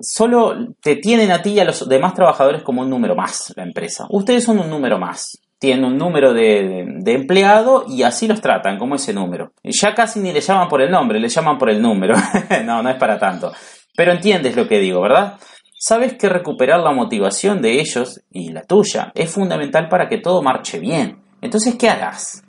solo 0.00 0.74
te 0.82 0.96
tienen 0.96 1.30
a 1.30 1.40
ti 1.40 1.50
y 1.50 1.60
a 1.60 1.64
los 1.64 1.88
demás 1.88 2.12
trabajadores 2.14 2.64
como 2.64 2.82
un 2.82 2.90
número 2.90 3.14
más, 3.14 3.52
la 3.54 3.62
empresa. 3.62 4.08
Ustedes 4.10 4.42
son 4.42 4.58
un 4.58 4.68
número 4.68 4.98
más 4.98 5.40
tienen 5.60 5.84
un 5.84 5.96
número 5.96 6.34
de, 6.34 6.80
empleado 7.06 7.84
y 7.86 8.02
así 8.02 8.26
los 8.26 8.40
tratan, 8.40 8.78
como 8.78 8.96
ese 8.96 9.14
número. 9.14 9.52
Ya 9.62 9.94
casi 9.94 10.18
ni 10.18 10.32
le 10.32 10.40
llaman 10.40 10.68
por 10.68 10.82
el 10.82 10.90
nombre, 10.90 11.20
le 11.20 11.28
llaman 11.28 11.56
por 11.56 11.70
el 11.70 11.80
número. 11.80 12.16
no, 12.64 12.82
no 12.82 12.90
es 12.90 12.96
para 12.96 13.16
tanto. 13.16 13.52
Pero 13.94 14.10
entiendes 14.10 14.56
lo 14.56 14.66
que 14.66 14.80
digo, 14.80 15.00
¿verdad? 15.00 15.38
Sabes 15.78 16.14
que 16.14 16.28
recuperar 16.28 16.80
la 16.80 16.90
motivación 16.90 17.62
de 17.62 17.80
ellos 17.80 18.22
y 18.32 18.50
la 18.50 18.62
tuya 18.62 19.12
es 19.14 19.30
fundamental 19.30 19.88
para 19.88 20.08
que 20.08 20.18
todo 20.18 20.42
marche 20.42 20.80
bien. 20.80 21.22
Entonces, 21.40 21.76
¿qué 21.76 21.88
harás? 21.88 22.42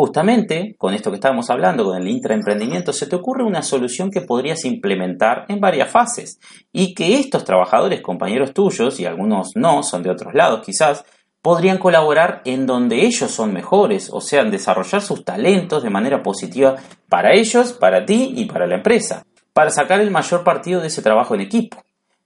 Justamente, 0.00 0.76
con 0.78 0.94
esto 0.94 1.10
que 1.10 1.16
estábamos 1.16 1.50
hablando, 1.50 1.84
con 1.84 2.00
el 2.00 2.08
intraemprendimiento, 2.08 2.90
se 2.90 3.06
te 3.06 3.16
ocurre 3.16 3.44
una 3.44 3.60
solución 3.60 4.10
que 4.10 4.22
podrías 4.22 4.64
implementar 4.64 5.44
en 5.48 5.60
varias 5.60 5.90
fases 5.90 6.40
y 6.72 6.94
que 6.94 7.18
estos 7.18 7.44
trabajadores, 7.44 8.00
compañeros 8.00 8.54
tuyos, 8.54 8.98
y 8.98 9.04
algunos 9.04 9.50
no, 9.56 9.82
son 9.82 10.02
de 10.02 10.08
otros 10.08 10.32
lados 10.32 10.62
quizás, 10.64 11.04
podrían 11.42 11.76
colaborar 11.76 12.40
en 12.46 12.64
donde 12.64 13.04
ellos 13.04 13.30
son 13.30 13.52
mejores, 13.52 14.08
o 14.10 14.22
sea, 14.22 14.42
desarrollar 14.44 15.02
sus 15.02 15.22
talentos 15.22 15.82
de 15.82 15.90
manera 15.90 16.22
positiva 16.22 16.76
para 17.10 17.34
ellos, 17.34 17.74
para 17.74 18.06
ti 18.06 18.32
y 18.34 18.46
para 18.46 18.66
la 18.66 18.76
empresa, 18.76 19.26
para 19.52 19.68
sacar 19.68 20.00
el 20.00 20.10
mayor 20.10 20.44
partido 20.44 20.80
de 20.80 20.86
ese 20.86 21.02
trabajo 21.02 21.34
en 21.34 21.42
equipo. 21.42 21.76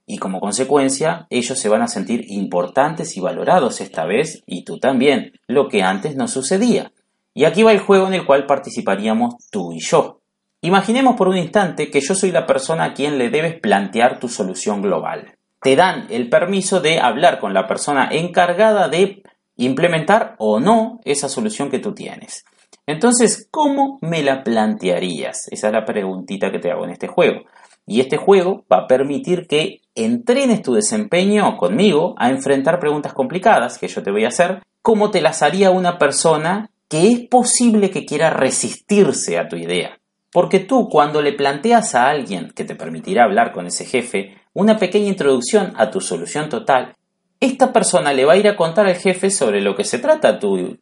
Y 0.05 0.17
como 0.17 0.39
consecuencia, 0.39 1.27
ellos 1.29 1.59
se 1.59 1.67
van 1.67 1.81
a 1.81 1.89
sentir 1.89 2.23
importantes 2.29 3.17
y 3.17 3.19
valorados 3.19 3.81
esta 3.81 4.05
vez, 4.05 4.43
y 4.45 4.63
tú 4.63 4.79
también, 4.79 5.33
lo 5.45 5.67
que 5.67 5.83
antes 5.83 6.15
no 6.15 6.29
sucedía. 6.29 6.93
Y 7.35 7.45
aquí 7.45 7.61
va 7.61 7.71
el 7.71 7.79
juego 7.79 8.07
en 8.07 8.15
el 8.15 8.25
cual 8.25 8.47
participaríamos 8.47 9.35
tú 9.51 9.71
y 9.71 9.79
yo. 9.79 10.21
Imaginemos 10.61 11.15
por 11.15 11.27
un 11.27 11.37
instante 11.37 11.91
que 11.91 12.01
yo 12.01 12.15
soy 12.15 12.31
la 12.31 12.47
persona 12.47 12.85
a 12.85 12.93
quien 12.95 13.19
le 13.19 13.29
debes 13.29 13.59
plantear 13.59 14.19
tu 14.19 14.27
solución 14.27 14.81
global 14.81 15.35
te 15.65 15.75
dan 15.75 16.05
el 16.11 16.29
permiso 16.29 16.79
de 16.79 16.99
hablar 16.99 17.39
con 17.39 17.55
la 17.55 17.65
persona 17.65 18.07
encargada 18.11 18.87
de 18.87 19.23
implementar 19.55 20.35
o 20.37 20.59
no 20.59 20.99
esa 21.05 21.27
solución 21.27 21.71
que 21.71 21.79
tú 21.79 21.95
tienes. 21.95 22.45
Entonces, 22.85 23.47
¿cómo 23.49 23.97
me 24.03 24.21
la 24.21 24.43
plantearías? 24.43 25.47
Esa 25.49 25.67
es 25.67 25.73
la 25.73 25.83
preguntita 25.83 26.51
que 26.51 26.59
te 26.59 26.69
hago 26.69 26.83
en 26.83 26.91
este 26.91 27.07
juego. 27.07 27.45
Y 27.87 27.99
este 27.99 28.17
juego 28.17 28.63
va 28.71 28.81
a 28.81 28.87
permitir 28.87 29.47
que 29.47 29.81
entrenes 29.95 30.61
tu 30.61 30.75
desempeño 30.75 31.57
conmigo 31.57 32.13
a 32.19 32.29
enfrentar 32.29 32.79
preguntas 32.79 33.13
complicadas 33.13 33.79
que 33.79 33.87
yo 33.87 34.03
te 34.03 34.11
voy 34.11 34.25
a 34.25 34.27
hacer, 34.27 34.61
como 34.83 35.09
te 35.09 35.19
las 35.19 35.41
haría 35.41 35.71
una 35.71 35.97
persona 35.97 36.69
que 36.89 37.07
es 37.07 37.27
posible 37.27 37.89
que 37.89 38.05
quiera 38.05 38.29
resistirse 38.29 39.37
a 39.37 39.47
tu 39.47 39.55
idea. 39.55 39.99
Porque 40.31 40.59
tú 40.59 40.89
cuando 40.89 41.21
le 41.21 41.33
planteas 41.33 41.95
a 41.95 42.09
alguien 42.09 42.51
que 42.53 42.65
te 42.65 42.75
permitirá 42.75 43.23
hablar 43.23 43.51
con 43.53 43.67
ese 43.67 43.85
jefe 43.85 44.35
una 44.53 44.77
pequeña 44.77 45.07
introducción 45.07 45.73
a 45.77 45.89
tu 45.91 46.01
solución 46.01 46.49
total, 46.49 46.95
esta 47.39 47.73
persona 47.73 48.13
le 48.13 48.25
va 48.25 48.33
a 48.33 48.37
ir 48.37 48.47
a 48.47 48.55
contar 48.55 48.85
al 48.87 48.95
jefe 48.95 49.29
sobre 49.29 49.61
lo 49.61 49.75
que 49.75 49.83
se 49.83 49.99
trata, 49.99 50.39
tu, 50.39 50.77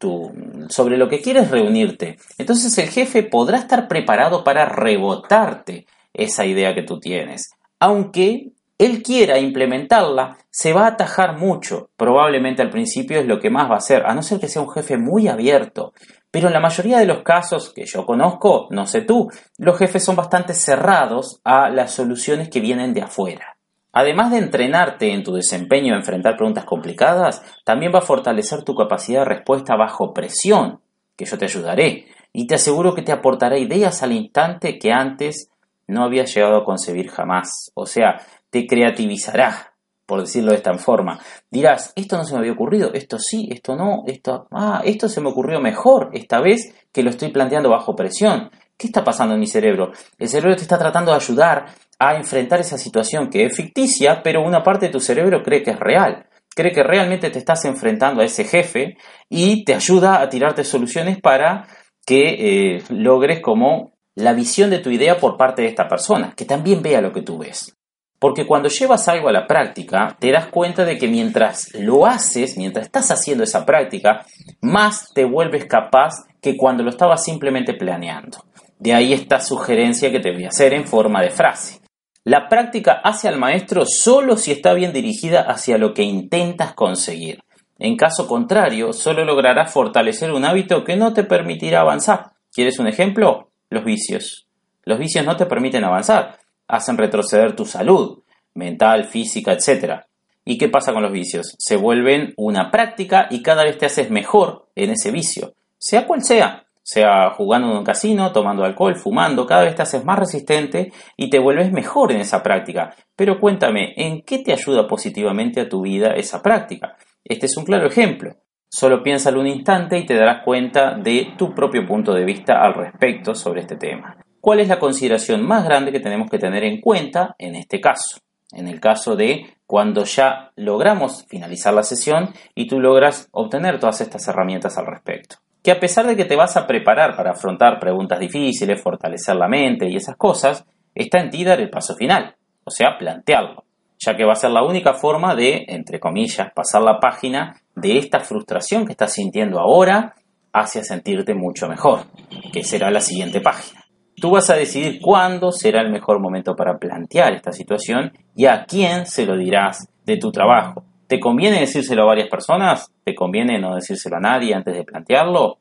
sobre 0.70 0.98
lo 0.98 1.10
que 1.10 1.22
quieres 1.22 1.50
reunirte. 1.50 2.18
Entonces 2.38 2.78
el 2.78 2.90
jefe 2.90 3.24
podrá 3.24 3.58
estar 3.58 3.88
preparado 3.88 4.44
para 4.44 4.66
rebotarte 4.66 5.86
esa 6.14 6.46
idea 6.46 6.76
que 6.76 6.84
tú 6.84 7.00
tienes. 7.00 7.52
Aunque 7.80 8.52
él 8.86 9.04
quiera 9.04 9.40
implementarla, 9.40 10.38
se 10.50 10.74
va 10.74 10.86
a 10.86 10.90
atajar 10.90 11.38
mucho. 11.38 11.90
Probablemente 11.98 12.62
al 12.62 12.70
principio 12.70 13.20
es 13.20 13.26
lo 13.26 13.40
que 13.40 13.50
más 13.50 13.70
va 13.70 13.76
a 13.76 13.78
hacer, 13.78 14.06
a 14.06 14.14
no 14.14 14.22
ser 14.22 14.40
que 14.40 14.48
sea 14.48 14.62
un 14.62 14.72
jefe 14.72 14.98
muy 14.98 15.28
abierto. 15.28 15.94
Pero 16.32 16.48
en 16.48 16.54
la 16.54 16.60
mayoría 16.60 16.98
de 16.98 17.06
los 17.06 17.22
casos 17.22 17.72
que 17.74 17.86
yo 17.86 18.06
conozco, 18.06 18.68
no 18.72 18.88
sé 18.88 19.02
tú, 19.02 19.30
los 19.58 19.78
jefes 19.78 20.04
son 20.04 20.16
bastante 20.16 20.54
cerrados 20.54 21.40
a 21.44 21.70
las 21.70 21.92
soluciones 21.92 22.50
que 22.50 22.60
vienen 22.60 22.94
de 22.94 23.04
afuera. 23.04 23.58
Además 23.92 24.32
de 24.32 24.40
entrenarte 24.40 25.14
en 25.14 25.24
tu 25.24 25.34
desempeño 25.34 25.94
a 25.94 25.98
enfrentar 25.98 26.36
preguntas 26.36 26.66
complicadas, 26.66 27.44
también 27.64 27.94
va 27.94 28.00
a 28.00 28.02
fortalecer 28.02 28.64
tu 28.64 28.74
capacidad 28.74 29.20
de 29.20 29.26
respuesta 29.36 29.76
bajo 29.76 30.14
presión, 30.14 30.82
que 31.16 31.26
yo 31.26 31.38
te 31.38 31.46
ayudaré, 31.46 32.08
y 32.34 32.48
te 32.48 32.56
aseguro 32.56 32.96
que 32.96 33.04
te 33.04 33.12
aportará 33.12 33.60
ideas 33.60 34.02
al 34.02 34.14
instante 34.14 34.80
que 34.80 34.92
antes 34.92 35.52
no 35.88 36.04
habías 36.04 36.34
llegado 36.34 36.58
a 36.58 36.66
concebir 36.66 37.10
jamás. 37.10 37.72
O 37.76 37.86
sea, 37.86 38.20
te 38.54 38.68
creativizará, 38.68 39.74
por 40.06 40.22
decirlo 40.22 40.52
de 40.52 40.58
esta 40.58 40.78
forma. 40.78 41.20
Dirás, 41.50 41.92
esto 41.96 42.18
no 42.18 42.24
se 42.24 42.34
me 42.34 42.40
había 42.40 42.52
ocurrido, 42.52 42.94
esto 42.94 43.18
sí, 43.18 43.50
esto 43.52 43.76
no, 43.76 44.04
esto, 44.06 44.48
ah, 44.52 44.84
esto 44.86 45.10
se 45.10 45.22
me 45.22 45.30
ocurrió 45.30 45.60
mejor 45.60 46.12
esta 46.14 46.40
vez 46.40 46.72
que 46.92 47.02
lo 47.02 47.10
estoy 47.10 47.32
planteando 47.32 47.72
bajo 47.72 47.96
presión. 47.96 48.52
¿Qué 48.78 48.86
está 48.86 49.04
pasando 49.04 49.34
en 49.34 49.40
mi 49.40 49.48
cerebro? 49.48 49.92
El 50.20 50.30
cerebro 50.30 50.56
te 50.56 50.62
está 50.62 50.78
tratando 50.78 51.10
de 51.10 51.18
ayudar 51.18 51.66
a 51.98 52.16
enfrentar 52.16 52.60
esa 52.60 52.78
situación 52.78 53.32
que 53.32 53.46
es 53.46 53.58
ficticia, 53.58 54.22
pero 54.22 54.44
una 54.44 54.62
parte 54.62 54.86
de 54.86 54.92
tu 54.92 55.00
cerebro 55.00 55.42
cree 55.42 55.64
que 55.64 55.72
es 55.72 55.80
real. 55.80 56.28
Cree 56.56 56.72
que 56.72 56.84
realmente 56.84 57.32
te 57.32 57.40
estás 57.40 57.66
enfrentando 57.66 58.22
a 58.22 58.26
ese 58.26 58.44
jefe 58.44 58.98
y 59.30 59.66
te 59.66 59.74
ayuda 59.74 60.22
a 60.22 60.30
tirarte 60.30 60.64
soluciones 60.64 61.20
para 61.20 61.66
que 62.06 62.76
eh, 62.76 62.84
logres 62.90 63.40
como 63.42 63.94
la 64.14 64.34
visión 64.34 64.70
de 64.70 64.78
tu 64.78 64.92
idea 64.92 65.18
por 65.18 65.38
parte 65.38 65.64
de 65.64 65.70
esta 65.70 65.88
persona, 65.88 66.36
que 66.38 66.46
también 66.46 66.84
vea 66.84 67.02
lo 67.02 67.12
que 67.12 67.24
tú 67.24 67.40
ves. 67.40 67.76
Porque 68.24 68.48
cuando 68.48 68.70
llevas 68.70 69.10
algo 69.10 69.28
a 69.28 69.34
la 69.34 69.46
práctica, 69.46 70.16
te 70.18 70.32
das 70.32 70.48
cuenta 70.48 70.86
de 70.86 70.98
que 70.98 71.10
mientras 71.10 71.74
lo 71.74 72.06
haces, 72.06 72.56
mientras 72.56 72.86
estás 72.86 73.12
haciendo 73.12 73.44
esa 73.44 73.66
práctica, 73.66 74.26
más 74.62 75.12
te 75.14 75.26
vuelves 75.26 75.66
capaz 75.66 76.24
que 76.42 76.56
cuando 76.56 76.84
lo 76.84 76.90
estabas 76.90 77.22
simplemente 77.22 77.74
planeando. 77.74 78.46
De 78.80 78.94
ahí 78.94 79.12
esta 79.12 79.42
sugerencia 79.42 80.10
que 80.10 80.22
te 80.22 80.32
voy 80.32 80.46
a 80.46 80.48
hacer 80.48 80.74
en 80.74 80.88
forma 80.88 81.22
de 81.22 81.32
frase. 81.32 81.82
La 82.24 82.48
práctica 82.48 83.02
hace 83.04 83.28
al 83.28 83.38
maestro 83.38 83.84
solo 83.86 84.38
si 84.38 84.54
está 84.54 84.74
bien 84.74 84.94
dirigida 84.94 85.42
hacia 85.42 85.78
lo 85.78 85.94
que 85.94 86.04
intentas 86.04 86.74
conseguir. 86.76 87.42
En 87.78 87.98
caso 87.98 88.26
contrario, 88.26 88.94
solo 88.94 89.26
lograrás 89.26 89.74
fortalecer 89.74 90.32
un 90.32 90.46
hábito 90.46 90.86
que 90.86 90.96
no 90.96 91.12
te 91.12 91.26
permitirá 91.26 91.82
avanzar. 91.82 92.32
¿Quieres 92.54 92.80
un 92.80 92.88
ejemplo? 92.88 93.50
Los 93.70 93.84
vicios. 93.84 94.48
Los 94.86 94.98
vicios 94.98 95.26
no 95.26 95.36
te 95.36 95.46
permiten 95.46 95.84
avanzar 95.84 96.38
hacen 96.74 96.98
retroceder 96.98 97.56
tu 97.56 97.66
salud 97.66 98.24
mental, 98.56 99.06
física, 99.06 99.54
etc. 99.54 100.02
¿Y 100.44 100.58
qué 100.58 100.70
pasa 100.70 100.92
con 100.92 101.04
los 101.04 101.12
vicios? 101.12 101.56
Se 101.60 101.76
vuelven 101.76 102.34
una 102.36 102.72
práctica 102.72 103.28
y 103.30 103.44
cada 103.44 103.64
vez 103.64 103.78
te 103.78 103.86
haces 103.86 104.10
mejor 104.10 104.70
en 104.76 104.90
ese 104.90 105.12
vicio, 105.12 105.54
sea 105.78 106.08
cual 106.08 106.24
sea, 106.24 106.66
sea 106.82 107.30
jugando 107.30 107.70
en 107.70 107.78
un 107.78 107.84
casino, 107.84 108.32
tomando 108.32 108.66
alcohol, 108.66 108.96
fumando, 108.96 109.46
cada 109.46 109.66
vez 109.66 109.76
te 109.76 109.84
haces 109.84 110.04
más 110.04 110.18
resistente 110.18 110.92
y 111.16 111.30
te 111.30 111.38
vuelves 111.38 111.72
mejor 111.72 112.12
en 112.12 112.22
esa 112.22 112.42
práctica. 112.42 112.96
Pero 113.16 113.40
cuéntame, 113.40 113.94
¿en 113.96 114.24
qué 114.24 114.40
te 114.40 114.52
ayuda 114.52 114.88
positivamente 114.88 115.62
a 115.62 115.70
tu 115.70 115.82
vida 115.82 116.16
esa 116.16 116.42
práctica? 116.42 116.98
Este 117.24 117.46
es 117.46 117.56
un 117.56 117.66
claro 117.66 117.86
ejemplo. 117.86 118.36
Solo 118.68 119.04
piénsalo 119.04 119.40
un 119.40 119.48
instante 119.48 120.00
y 120.00 120.06
te 120.08 120.16
darás 120.16 120.44
cuenta 120.44 120.96
de 120.96 121.36
tu 121.38 121.54
propio 121.54 121.86
punto 121.86 122.16
de 122.16 122.26
vista 122.26 122.64
al 122.64 122.74
respecto 122.74 123.36
sobre 123.36 123.62
este 123.62 123.76
tema. 123.76 124.23
Cuál 124.44 124.60
es 124.60 124.68
la 124.68 124.78
consideración 124.78 125.42
más 125.48 125.64
grande 125.64 125.94
que 125.94 126.02
tenemos 126.02 126.30
que 126.30 126.38
tener 126.38 126.66
en 126.66 126.82
cuenta 126.82 127.34
en 127.40 127.56
este 127.56 127.80
caso. 127.80 128.20
En 128.52 128.68
el 128.68 128.82
caso 128.82 129.16
de 129.16 129.56
cuando 129.66 130.04
ya 130.04 130.52
logramos 130.58 131.26
finalizar 131.30 131.74
la 131.74 131.82
sesión 131.82 132.34
y 132.54 132.68
tú 132.68 132.82
logras 132.82 133.30
obtener 133.32 133.80
todas 133.80 134.02
estas 134.02 134.28
herramientas 134.28 134.78
al 134.78 134.88
respecto. 134.88 135.38
Que 135.64 135.72
a 135.72 135.80
pesar 135.80 136.06
de 136.08 136.18
que 136.18 136.26
te 136.26 136.36
vas 136.36 136.58
a 136.58 136.68
preparar 136.68 137.16
para 137.16 137.32
afrontar 137.32 137.80
preguntas 137.80 138.20
difíciles, 138.20 138.82
fortalecer 138.82 139.38
la 139.38 139.48
mente 139.48 139.90
y 139.90 139.96
esas 139.96 140.18
cosas, 140.18 140.66
está 140.94 141.22
en 141.22 141.30
ti 141.30 141.46
dar 141.46 141.62
el 141.62 141.70
paso 141.70 141.96
final, 141.96 142.36
o 142.66 142.70
sea, 142.70 142.98
plantearlo, 142.98 143.64
ya 143.98 144.18
que 144.18 144.26
va 144.26 144.34
a 144.34 144.36
ser 144.36 144.52
la 144.52 144.66
única 144.66 144.94
forma 144.94 145.36
de, 145.36 145.64
entre 145.70 146.02
comillas, 146.02 146.52
pasar 146.54 146.82
la 146.82 147.00
página 147.00 147.62
de 147.78 147.98
esta 147.98 148.20
frustración 148.20 148.86
que 148.86 148.92
estás 148.92 149.14
sintiendo 149.14 149.58
ahora 149.62 150.16
hacia 150.52 150.84
sentirte 150.84 151.34
mucho 151.34 151.70
mejor, 151.70 152.08
que 152.52 152.66
será 152.66 152.92
la 152.92 153.00
siguiente 153.00 153.40
página. 153.40 153.83
Tú 154.24 154.32
vas 154.32 154.50
a 154.50 154.56
decidir 154.56 155.02
cuándo 155.02 155.52
será 155.52 155.82
el 155.82 155.92
mejor 155.92 156.22
momento 156.22 156.56
para 156.56 156.78
plantear 156.78 157.34
esta 157.34 157.52
situación 157.52 158.14
y 158.34 158.46
a 158.46 158.64
quién 158.64 159.06
se 159.06 159.26
lo 159.26 159.36
dirás 159.36 159.90
de 160.06 160.16
tu 160.16 160.32
trabajo. 160.32 160.86
¿Te 161.08 161.20
conviene 161.20 161.60
decírselo 161.60 162.04
a 162.04 162.06
varias 162.06 162.30
personas? 162.30 162.90
¿Te 163.04 163.16
conviene 163.16 163.60
no 163.60 163.76
decírselo 163.76 164.16
a 164.16 164.22
nadie 164.22 164.54
antes 164.54 164.76
de 164.76 164.86
plantearlo? 164.86 165.58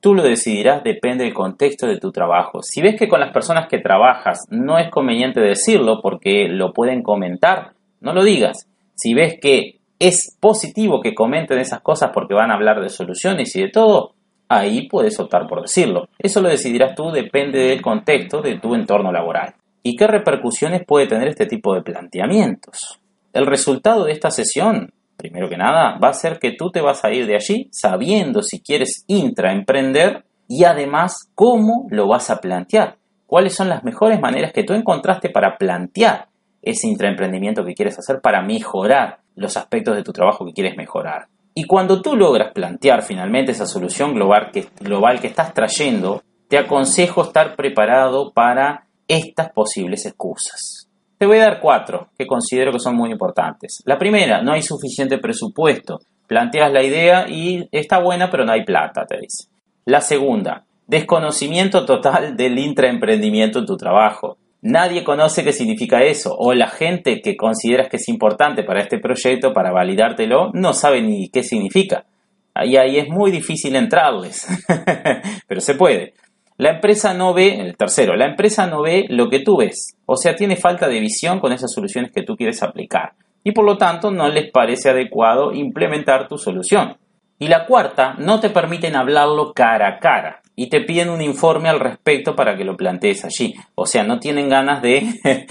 Tú 0.00 0.16
lo 0.16 0.24
decidirás, 0.24 0.82
depende 0.82 1.22
del 1.22 1.32
contexto 1.32 1.86
de 1.86 2.00
tu 2.00 2.10
trabajo. 2.10 2.64
Si 2.64 2.82
ves 2.82 2.96
que 2.98 3.06
con 3.06 3.20
las 3.20 3.32
personas 3.32 3.68
que 3.68 3.78
trabajas 3.78 4.40
no 4.50 4.76
es 4.76 4.90
conveniente 4.90 5.38
decirlo 5.38 6.00
porque 6.02 6.48
lo 6.48 6.72
pueden 6.72 7.04
comentar, 7.04 7.74
no 8.00 8.12
lo 8.12 8.24
digas. 8.24 8.68
Si 8.96 9.14
ves 9.14 9.38
que 9.40 9.78
es 10.00 10.36
positivo 10.40 11.00
que 11.00 11.14
comenten 11.14 11.60
esas 11.60 11.80
cosas 11.80 12.10
porque 12.12 12.34
van 12.34 12.50
a 12.50 12.54
hablar 12.54 12.80
de 12.80 12.88
soluciones 12.88 13.54
y 13.54 13.62
de 13.62 13.68
todo, 13.68 14.14
ahí 14.50 14.86
puedes 14.86 15.18
optar 15.18 15.46
por 15.46 15.62
decirlo. 15.62 16.10
Eso 16.18 16.42
lo 16.42 16.50
decidirás 16.50 16.94
tú, 16.94 17.10
depende 17.10 17.58
del 17.58 17.80
contexto 17.80 18.42
de 18.42 18.58
tu 18.58 18.74
entorno 18.74 19.10
laboral. 19.10 19.54
¿Y 19.82 19.96
qué 19.96 20.06
repercusiones 20.06 20.84
puede 20.86 21.06
tener 21.06 21.28
este 21.28 21.46
tipo 21.46 21.74
de 21.74 21.80
planteamientos? 21.80 23.00
El 23.32 23.46
resultado 23.46 24.04
de 24.04 24.12
esta 24.12 24.30
sesión 24.30 24.92
primero 25.20 25.48
que 25.48 25.56
nada, 25.56 25.98
va 26.02 26.08
a 26.08 26.14
ser 26.14 26.38
que 26.38 26.52
tú 26.52 26.70
te 26.70 26.80
vas 26.80 27.04
a 27.04 27.12
ir 27.12 27.26
de 27.26 27.34
allí 27.34 27.68
sabiendo 27.70 28.42
si 28.42 28.60
quieres 28.60 29.04
intraemprender 29.06 30.24
y 30.48 30.64
además 30.64 31.30
cómo 31.34 31.86
lo 31.90 32.08
vas 32.08 32.30
a 32.30 32.40
plantear. 32.40 32.96
¿Cuáles 33.26 33.54
son 33.54 33.68
las 33.68 33.84
mejores 33.84 34.20
maneras 34.20 34.52
que 34.52 34.64
tú 34.64 34.72
encontraste 34.72 35.28
para 35.28 35.56
plantear 35.56 36.28
ese 36.62 36.88
intraemprendimiento 36.88 37.64
que 37.64 37.74
quieres 37.74 37.98
hacer 37.98 38.20
para 38.20 38.42
mejorar 38.42 39.20
los 39.36 39.56
aspectos 39.56 39.94
de 39.94 40.02
tu 40.02 40.12
trabajo 40.12 40.44
que 40.44 40.52
quieres 40.52 40.76
mejorar? 40.76 41.28
Y 41.54 41.64
cuando 41.64 42.00
tú 42.00 42.16
logras 42.16 42.52
plantear 42.52 43.02
finalmente 43.02 43.52
esa 43.52 43.66
solución 43.66 44.14
global 44.14 44.50
que, 44.52 44.68
global 44.80 45.20
que 45.20 45.26
estás 45.26 45.52
trayendo, 45.52 46.22
te 46.48 46.58
aconsejo 46.58 47.22
estar 47.22 47.56
preparado 47.56 48.32
para 48.32 48.86
estas 49.06 49.50
posibles 49.52 50.06
excusas. 50.06 50.88
Te 51.18 51.26
voy 51.26 51.38
a 51.38 51.44
dar 51.44 51.60
cuatro 51.60 52.08
que 52.16 52.26
considero 52.26 52.72
que 52.72 52.78
son 52.78 52.96
muy 52.96 53.10
importantes. 53.10 53.82
La 53.84 53.98
primera, 53.98 54.42
no 54.42 54.52
hay 54.52 54.62
suficiente 54.62 55.18
presupuesto. 55.18 56.00
Planteas 56.26 56.72
la 56.72 56.82
idea 56.82 57.28
y 57.28 57.68
está 57.72 57.98
buena, 57.98 58.30
pero 58.30 58.44
no 58.44 58.52
hay 58.52 58.64
plata, 58.64 59.04
te 59.04 59.18
dice. 59.18 59.48
La 59.84 60.00
segunda, 60.00 60.64
desconocimiento 60.86 61.84
total 61.84 62.36
del 62.36 62.58
intraemprendimiento 62.58 63.58
en 63.58 63.66
tu 63.66 63.76
trabajo. 63.76 64.38
Nadie 64.62 65.04
conoce 65.04 65.42
qué 65.42 65.52
significa 65.52 66.02
eso, 66.02 66.36
o 66.36 66.52
la 66.52 66.68
gente 66.68 67.20
que 67.22 67.36
consideras 67.36 67.88
que 67.88 67.96
es 67.96 68.08
importante 68.08 68.62
para 68.62 68.82
este 68.82 68.98
proyecto, 68.98 69.52
para 69.52 69.72
validártelo, 69.72 70.50
no 70.52 70.72
sabe 70.74 71.00
ni 71.02 71.28
qué 71.30 71.42
significa. 71.42 72.04
Y 72.62 72.76
ahí 72.76 72.98
es 72.98 73.08
muy 73.08 73.30
difícil 73.30 73.74
entrarles, 73.76 74.46
pero 75.46 75.60
se 75.60 75.74
puede. 75.74 76.14
La 76.58 76.72
empresa 76.72 77.14
no 77.14 77.32
ve, 77.32 77.58
el 77.58 77.76
tercero, 77.76 78.16
la 78.16 78.26
empresa 78.26 78.66
no 78.66 78.82
ve 78.82 79.06
lo 79.08 79.30
que 79.30 79.40
tú 79.40 79.56
ves, 79.56 79.96
o 80.04 80.16
sea, 80.16 80.36
tiene 80.36 80.56
falta 80.56 80.88
de 80.88 81.00
visión 81.00 81.40
con 81.40 81.52
esas 81.52 81.72
soluciones 81.72 82.12
que 82.12 82.22
tú 82.22 82.36
quieres 82.36 82.62
aplicar 82.62 83.14
y 83.42 83.52
por 83.52 83.64
lo 83.64 83.76
tanto 83.76 84.10
no 84.10 84.28
les 84.28 84.50
parece 84.50 84.90
adecuado 84.90 85.52
implementar 85.52 86.28
tu 86.28 86.36
solución. 86.36 86.96
Y 87.40 87.48
la 87.48 87.64
cuarta, 87.64 88.16
no 88.18 88.38
te 88.38 88.50
permiten 88.50 88.94
hablarlo 88.94 89.54
cara 89.54 89.88
a 89.88 89.98
cara 89.98 90.42
y 90.54 90.68
te 90.68 90.82
piden 90.82 91.08
un 91.08 91.22
informe 91.22 91.70
al 91.70 91.80
respecto 91.80 92.36
para 92.36 92.54
que 92.54 92.66
lo 92.66 92.76
plantees 92.76 93.24
allí. 93.24 93.54
O 93.74 93.86
sea, 93.86 94.04
no 94.04 94.20
tienen 94.20 94.50
ganas 94.50 94.82
de 94.82 95.06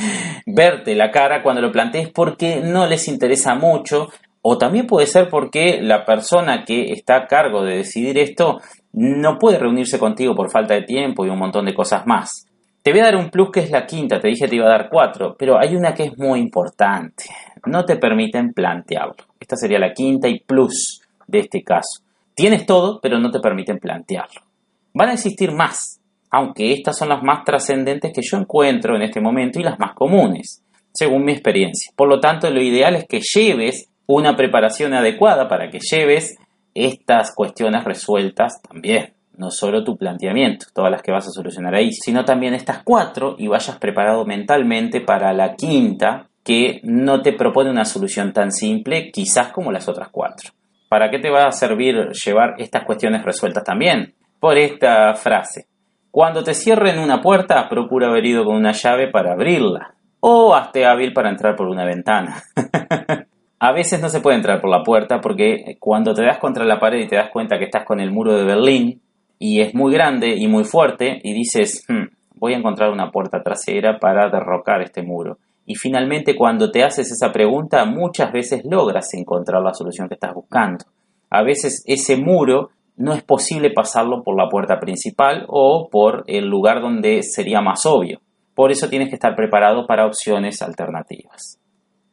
verte 0.45 0.93
la 0.93 1.09
cara 1.09 1.41
cuando 1.41 1.63
lo 1.63 1.71
plantees 1.71 2.09
porque 2.09 2.61
no 2.63 2.85
les 2.85 3.07
interesa 3.07 3.55
mucho 3.55 4.09
o 4.43 4.59
también 4.59 4.85
puede 4.85 5.07
ser 5.07 5.29
porque 5.29 5.81
la 5.81 6.05
persona 6.05 6.63
que 6.63 6.91
está 6.91 7.15
a 7.15 7.25
cargo 7.25 7.63
de 7.63 7.77
decidir 7.77 8.19
esto 8.19 8.61
no 8.93 9.39
puede 9.39 9.57
reunirse 9.57 9.97
contigo 9.97 10.35
por 10.35 10.51
falta 10.51 10.75
de 10.75 10.83
tiempo 10.83 11.25
y 11.25 11.29
un 11.29 11.39
montón 11.39 11.65
de 11.65 11.73
cosas 11.73 12.05
más. 12.05 12.45
Te 12.83 12.91
voy 12.91 13.01
a 13.01 13.05
dar 13.05 13.15
un 13.15 13.31
plus 13.31 13.49
que 13.49 13.61
es 13.61 13.71
la 13.71 13.87
quinta, 13.87 14.19
te 14.19 14.27
dije 14.27 14.47
te 14.47 14.57
iba 14.57 14.67
a 14.67 14.77
dar 14.77 14.89
cuatro, 14.91 15.35
pero 15.39 15.57
hay 15.57 15.75
una 15.75 15.95
que 15.95 16.03
es 16.03 16.17
muy 16.19 16.39
importante. 16.39 17.25
No 17.65 17.83
te 17.83 17.95
permiten 17.95 18.53
plantearlo. 18.53 19.15
Esta 19.39 19.55
sería 19.55 19.79
la 19.79 19.91
quinta 19.91 20.27
y 20.27 20.39
plus 20.39 21.01
de 21.29 21.39
este 21.39 21.63
caso. 21.63 22.03
Tienes 22.33 22.65
todo, 22.65 22.99
pero 23.01 23.19
no 23.19 23.31
te 23.31 23.39
permiten 23.39 23.79
plantearlo. 23.79 24.41
Van 24.93 25.09
a 25.09 25.13
existir 25.13 25.51
más, 25.51 25.99
aunque 26.31 26.73
estas 26.73 26.97
son 26.97 27.09
las 27.09 27.21
más 27.21 27.43
trascendentes 27.43 28.11
que 28.13 28.21
yo 28.23 28.37
encuentro 28.37 28.95
en 28.95 29.01
este 29.01 29.21
momento 29.21 29.59
y 29.59 29.63
las 29.63 29.79
más 29.79 29.93
comunes, 29.93 30.63
según 30.93 31.25
mi 31.25 31.33
experiencia. 31.33 31.91
Por 31.95 32.07
lo 32.07 32.19
tanto, 32.19 32.49
lo 32.49 32.61
ideal 32.61 32.95
es 32.95 33.05
que 33.05 33.21
lleves 33.21 33.89
una 34.07 34.35
preparación 34.35 34.93
adecuada 34.93 35.47
para 35.47 35.69
que 35.69 35.79
lleves 35.79 36.37
estas 36.73 37.33
cuestiones 37.35 37.83
resueltas 37.83 38.61
también. 38.61 39.13
No 39.37 39.51
solo 39.51 39.83
tu 39.83 39.95
planteamiento, 39.97 40.65
todas 40.73 40.91
las 40.91 41.01
que 41.01 41.11
vas 41.11 41.27
a 41.27 41.31
solucionar 41.31 41.75
ahí, 41.75 41.91
sino 41.93 42.25
también 42.25 42.53
estas 42.53 42.83
cuatro 42.83 43.35
y 43.37 43.47
vayas 43.47 43.77
preparado 43.77 44.25
mentalmente 44.25 44.99
para 44.99 45.31
la 45.33 45.55
quinta 45.55 46.27
que 46.43 46.81
no 46.83 47.21
te 47.21 47.33
propone 47.33 47.69
una 47.69 47.85
solución 47.85 48.33
tan 48.33 48.51
simple 48.51 49.11
quizás 49.11 49.51
como 49.51 49.71
las 49.71 49.87
otras 49.87 50.09
cuatro. 50.09 50.51
¿Para 50.89 51.11
qué 51.11 51.19
te 51.19 51.29
va 51.29 51.45
a 51.45 51.51
servir 51.51 52.09
llevar 52.25 52.55
estas 52.57 52.83
cuestiones 52.83 53.23
resueltas 53.23 53.63
también? 53.63 54.15
Por 54.39 54.57
esta 54.57 55.13
frase. 55.13 55.67
Cuando 56.09 56.43
te 56.43 56.55
cierren 56.55 56.97
una 56.97 57.21
puerta, 57.21 57.69
procura 57.69 58.07
haber 58.07 58.25
ido 58.25 58.43
con 58.43 58.55
una 58.55 58.71
llave 58.71 59.09
para 59.11 59.33
abrirla. 59.33 59.93
O 60.19 60.55
hazte 60.55 60.87
hábil 60.87 61.13
para 61.13 61.29
entrar 61.29 61.55
por 61.55 61.67
una 61.67 61.85
ventana. 61.85 62.41
A 63.59 63.71
veces 63.71 64.01
no 64.01 64.09
se 64.09 64.21
puede 64.21 64.37
entrar 64.37 64.61
por 64.61 64.71
la 64.71 64.83
puerta 64.83 65.19
porque 65.19 65.75
cuando 65.79 66.13
te 66.13 66.23
das 66.23 66.39
contra 66.39 66.65
la 66.65 66.79
pared 66.79 67.01
y 67.01 67.07
te 67.07 67.17
das 67.17 67.29
cuenta 67.29 67.59
que 67.59 67.65
estás 67.65 67.85
con 67.85 67.99
el 67.99 68.11
muro 68.11 68.35
de 68.35 68.45
Berlín 68.45 69.01
y 69.37 69.61
es 69.61 69.75
muy 69.75 69.93
grande 69.93 70.33
y 70.35 70.47
muy 70.47 70.63
fuerte 70.63 71.19
y 71.21 71.33
dices, 71.33 71.85
hmm, 71.87 72.05
voy 72.35 72.53
a 72.53 72.57
encontrar 72.57 72.89
una 72.89 73.11
puerta 73.11 73.43
trasera 73.43 73.99
para 73.99 74.29
derrocar 74.29 74.81
este 74.81 75.03
muro. 75.03 75.37
Y 75.69 75.75
finalmente 75.75 76.35
cuando 76.35 76.71
te 76.71 76.83
haces 76.83 77.11
esa 77.11 77.31
pregunta 77.31 77.85
muchas 77.85 78.31
veces 78.33 78.65
logras 78.65 79.13
encontrar 79.13 79.61
la 79.61 79.75
solución 79.75 80.07
que 80.07 80.15
estás 80.15 80.33
buscando. 80.33 80.83
A 81.29 81.43
veces 81.43 81.83
ese 81.85 82.17
muro 82.17 82.71
no 82.97 83.13
es 83.13 83.21
posible 83.21 83.69
pasarlo 83.69 84.23
por 84.23 84.35
la 84.35 84.49
puerta 84.49 84.79
principal 84.79 85.45
o 85.47 85.87
por 85.91 86.23
el 86.25 86.47
lugar 86.47 86.81
donde 86.81 87.21
sería 87.21 87.61
más 87.61 87.85
obvio. 87.85 88.19
Por 88.55 88.71
eso 88.71 88.89
tienes 88.89 89.09
que 89.09 89.15
estar 89.15 89.35
preparado 89.35 89.85
para 89.85 90.07
opciones 90.07 90.59
alternativas. 90.63 91.59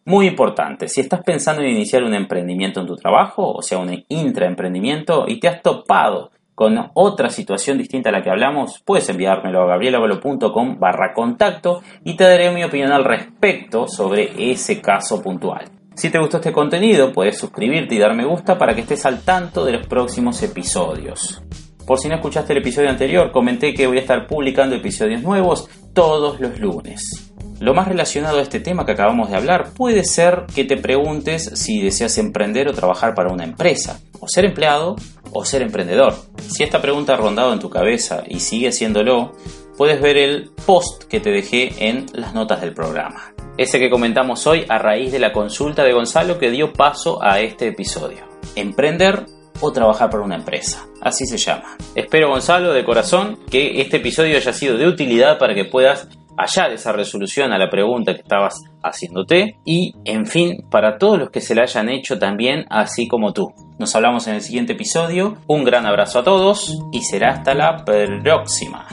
Muy 0.05 0.27
importante, 0.27 0.87
si 0.87 1.01
estás 1.01 1.23
pensando 1.23 1.63
en 1.63 1.71
iniciar 1.71 2.05
un 2.05 2.13
emprendimiento 2.13 2.81
en 2.81 2.87
tu 2.87 2.97
trabajo, 2.97 3.53
o 3.53 3.63
sea, 3.63 3.79
un 3.79 4.05
intraemprendimiento, 4.09 5.25
y 5.27 5.41
te 5.41 5.49
has 5.49 5.63
topado 5.63 6.31
con 6.57 6.91
otra 6.95 7.29
situación 7.29 7.77
distinta 7.77 8.09
a 8.09 8.13
la 8.13 8.23
que 8.23 8.31
hablamos, 8.31 8.83
puedes 8.83 9.07
enviármelo 9.11 9.63
a 9.63 9.67
gabrielavalo.com 9.67 10.79
barra 10.81 11.13
contacto 11.15 11.83
y 12.03 12.17
te 12.17 12.25
daré 12.25 12.51
mi 12.51 12.65
opinión 12.65 12.93
al 12.93 13.05
respecto 13.05 13.87
sobre 13.87 14.51
ese 14.51 14.81
caso 14.81 15.23
puntual. 15.23 15.67
Si 15.95 16.09
te 16.09 16.19
gustó 16.19 16.39
este 16.39 16.53
contenido, 16.53 17.13
puedes 17.13 17.39
suscribirte 17.39 17.95
y 17.95 17.99
dar 17.99 18.17
me 18.17 18.25
gusta 18.25 18.57
para 18.57 18.75
que 18.75 18.81
estés 18.81 19.05
al 19.05 19.21
tanto 19.21 19.67
de 19.67 19.73
los 19.73 19.87
próximos 19.87 20.43
episodios. 20.43 21.43
Por 21.87 21.99
si 21.99 22.09
no 22.09 22.15
escuchaste 22.15 22.55
el 22.55 22.61
episodio 22.61 22.89
anterior, 22.89 23.31
comenté 23.33 23.75
que 23.75 23.87
voy 23.87 23.99
a 23.99 24.01
estar 24.01 24.27
publicando 24.27 24.77
episodios 24.77 25.23
nuevos 25.23 25.69
todos 25.93 26.41
los 26.41 26.59
lunes. 26.59 27.33
Lo 27.61 27.75
más 27.75 27.89
relacionado 27.89 28.39
a 28.39 28.43
este 28.43 28.61
tema 28.61 28.85
que 28.85 28.93
acabamos 28.93 29.31
de 29.31 29.37
hablar 29.37 29.73
puede 29.75 30.05
ser 30.05 30.45
que 30.55 30.65
te 30.65 30.77
preguntes 30.77 31.51
si 31.55 31.83
deseas 31.83 32.17
emprender 32.19 32.69
o 32.69 32.73
trabajar 32.73 33.15
para 33.15 33.33
una 33.33 33.45
empresa, 33.45 34.01
o 34.21 34.27
ser 34.29 34.45
empleado 34.45 34.97
o 35.33 35.45
ser 35.45 35.63
emprendedor. 35.63 36.15
Si 36.39 36.63
esta 36.63 36.81
pregunta 36.81 37.15
ha 37.15 37.17
rondado 37.17 37.53
en 37.53 37.59
tu 37.59 37.71
cabeza 37.71 38.23
y 38.27 38.41
sigue 38.41 38.69
haciéndolo, 38.69 39.33
puedes 39.77 40.01
ver 40.01 40.17
el 40.17 40.51
post 40.67 41.05
que 41.05 41.21
te 41.21 41.31
dejé 41.31 41.89
en 41.89 42.07
las 42.13 42.35
notas 42.35 42.61
del 42.61 42.75
programa. 42.75 43.35
Ese 43.59 43.79
que 43.79 43.91
comentamos 43.91 44.47
hoy 44.47 44.67
a 44.69 44.79
raíz 44.79 45.13
de 45.13 45.19
la 45.19 45.33
consulta 45.33 45.83
de 45.83 45.93
Gonzalo 45.93 46.39
que 46.39 46.51
dio 46.51 46.73
paso 46.73 47.23
a 47.23 47.41
este 47.41 47.69
episodio. 47.69 48.27
Emprender 48.55 49.27
o 49.61 49.73
trabajar 49.73 50.11
para 50.11 50.23
una 50.23 50.37
empresa. 50.37 50.87
Así 51.01 51.25
se 51.27 51.39
llama. 51.39 51.77
Espero, 51.95 52.29
Gonzalo, 52.29 52.73
de 52.73 52.85
corazón, 52.85 53.39
que 53.51 53.81
este 53.81 53.97
episodio 53.99 54.37
haya 54.37 54.53
sido 54.53 54.77
de 54.77 54.87
utilidad 54.87 55.39
para 55.39 55.55
que 55.55 55.65
puedas 55.65 56.09
hallar 56.37 56.73
esa 56.73 56.93
resolución 56.93 57.53
a 57.53 57.59
la 57.59 57.71
pregunta 57.71 58.15
que 58.15 58.23
estabas 58.23 58.65
haciéndote 58.83 59.59
y, 59.65 59.95
en 60.05 60.27
fin, 60.27 60.65
para 60.71 60.99
todos 60.99 61.19
los 61.19 61.31
que 61.31 61.41
se 61.41 61.55
la 61.55 61.63
hayan 61.63 61.89
hecho 61.89 62.19
también, 62.19 62.67
así 62.71 63.09
como 63.09 63.33
tú. 63.33 63.53
Nos 63.79 63.95
hablamos 63.95 64.27
en 64.27 64.35
el 64.35 64.41
siguiente 64.41 64.75
episodio, 64.75 65.37
un 65.47 65.65
gran 65.65 65.87
abrazo 65.87 66.21
a 66.21 66.25
todos 66.25 66.79
y 66.93 67.03
será 67.03 67.31
hasta 67.31 67.55
la 67.55 67.85
próxima. 67.85 68.87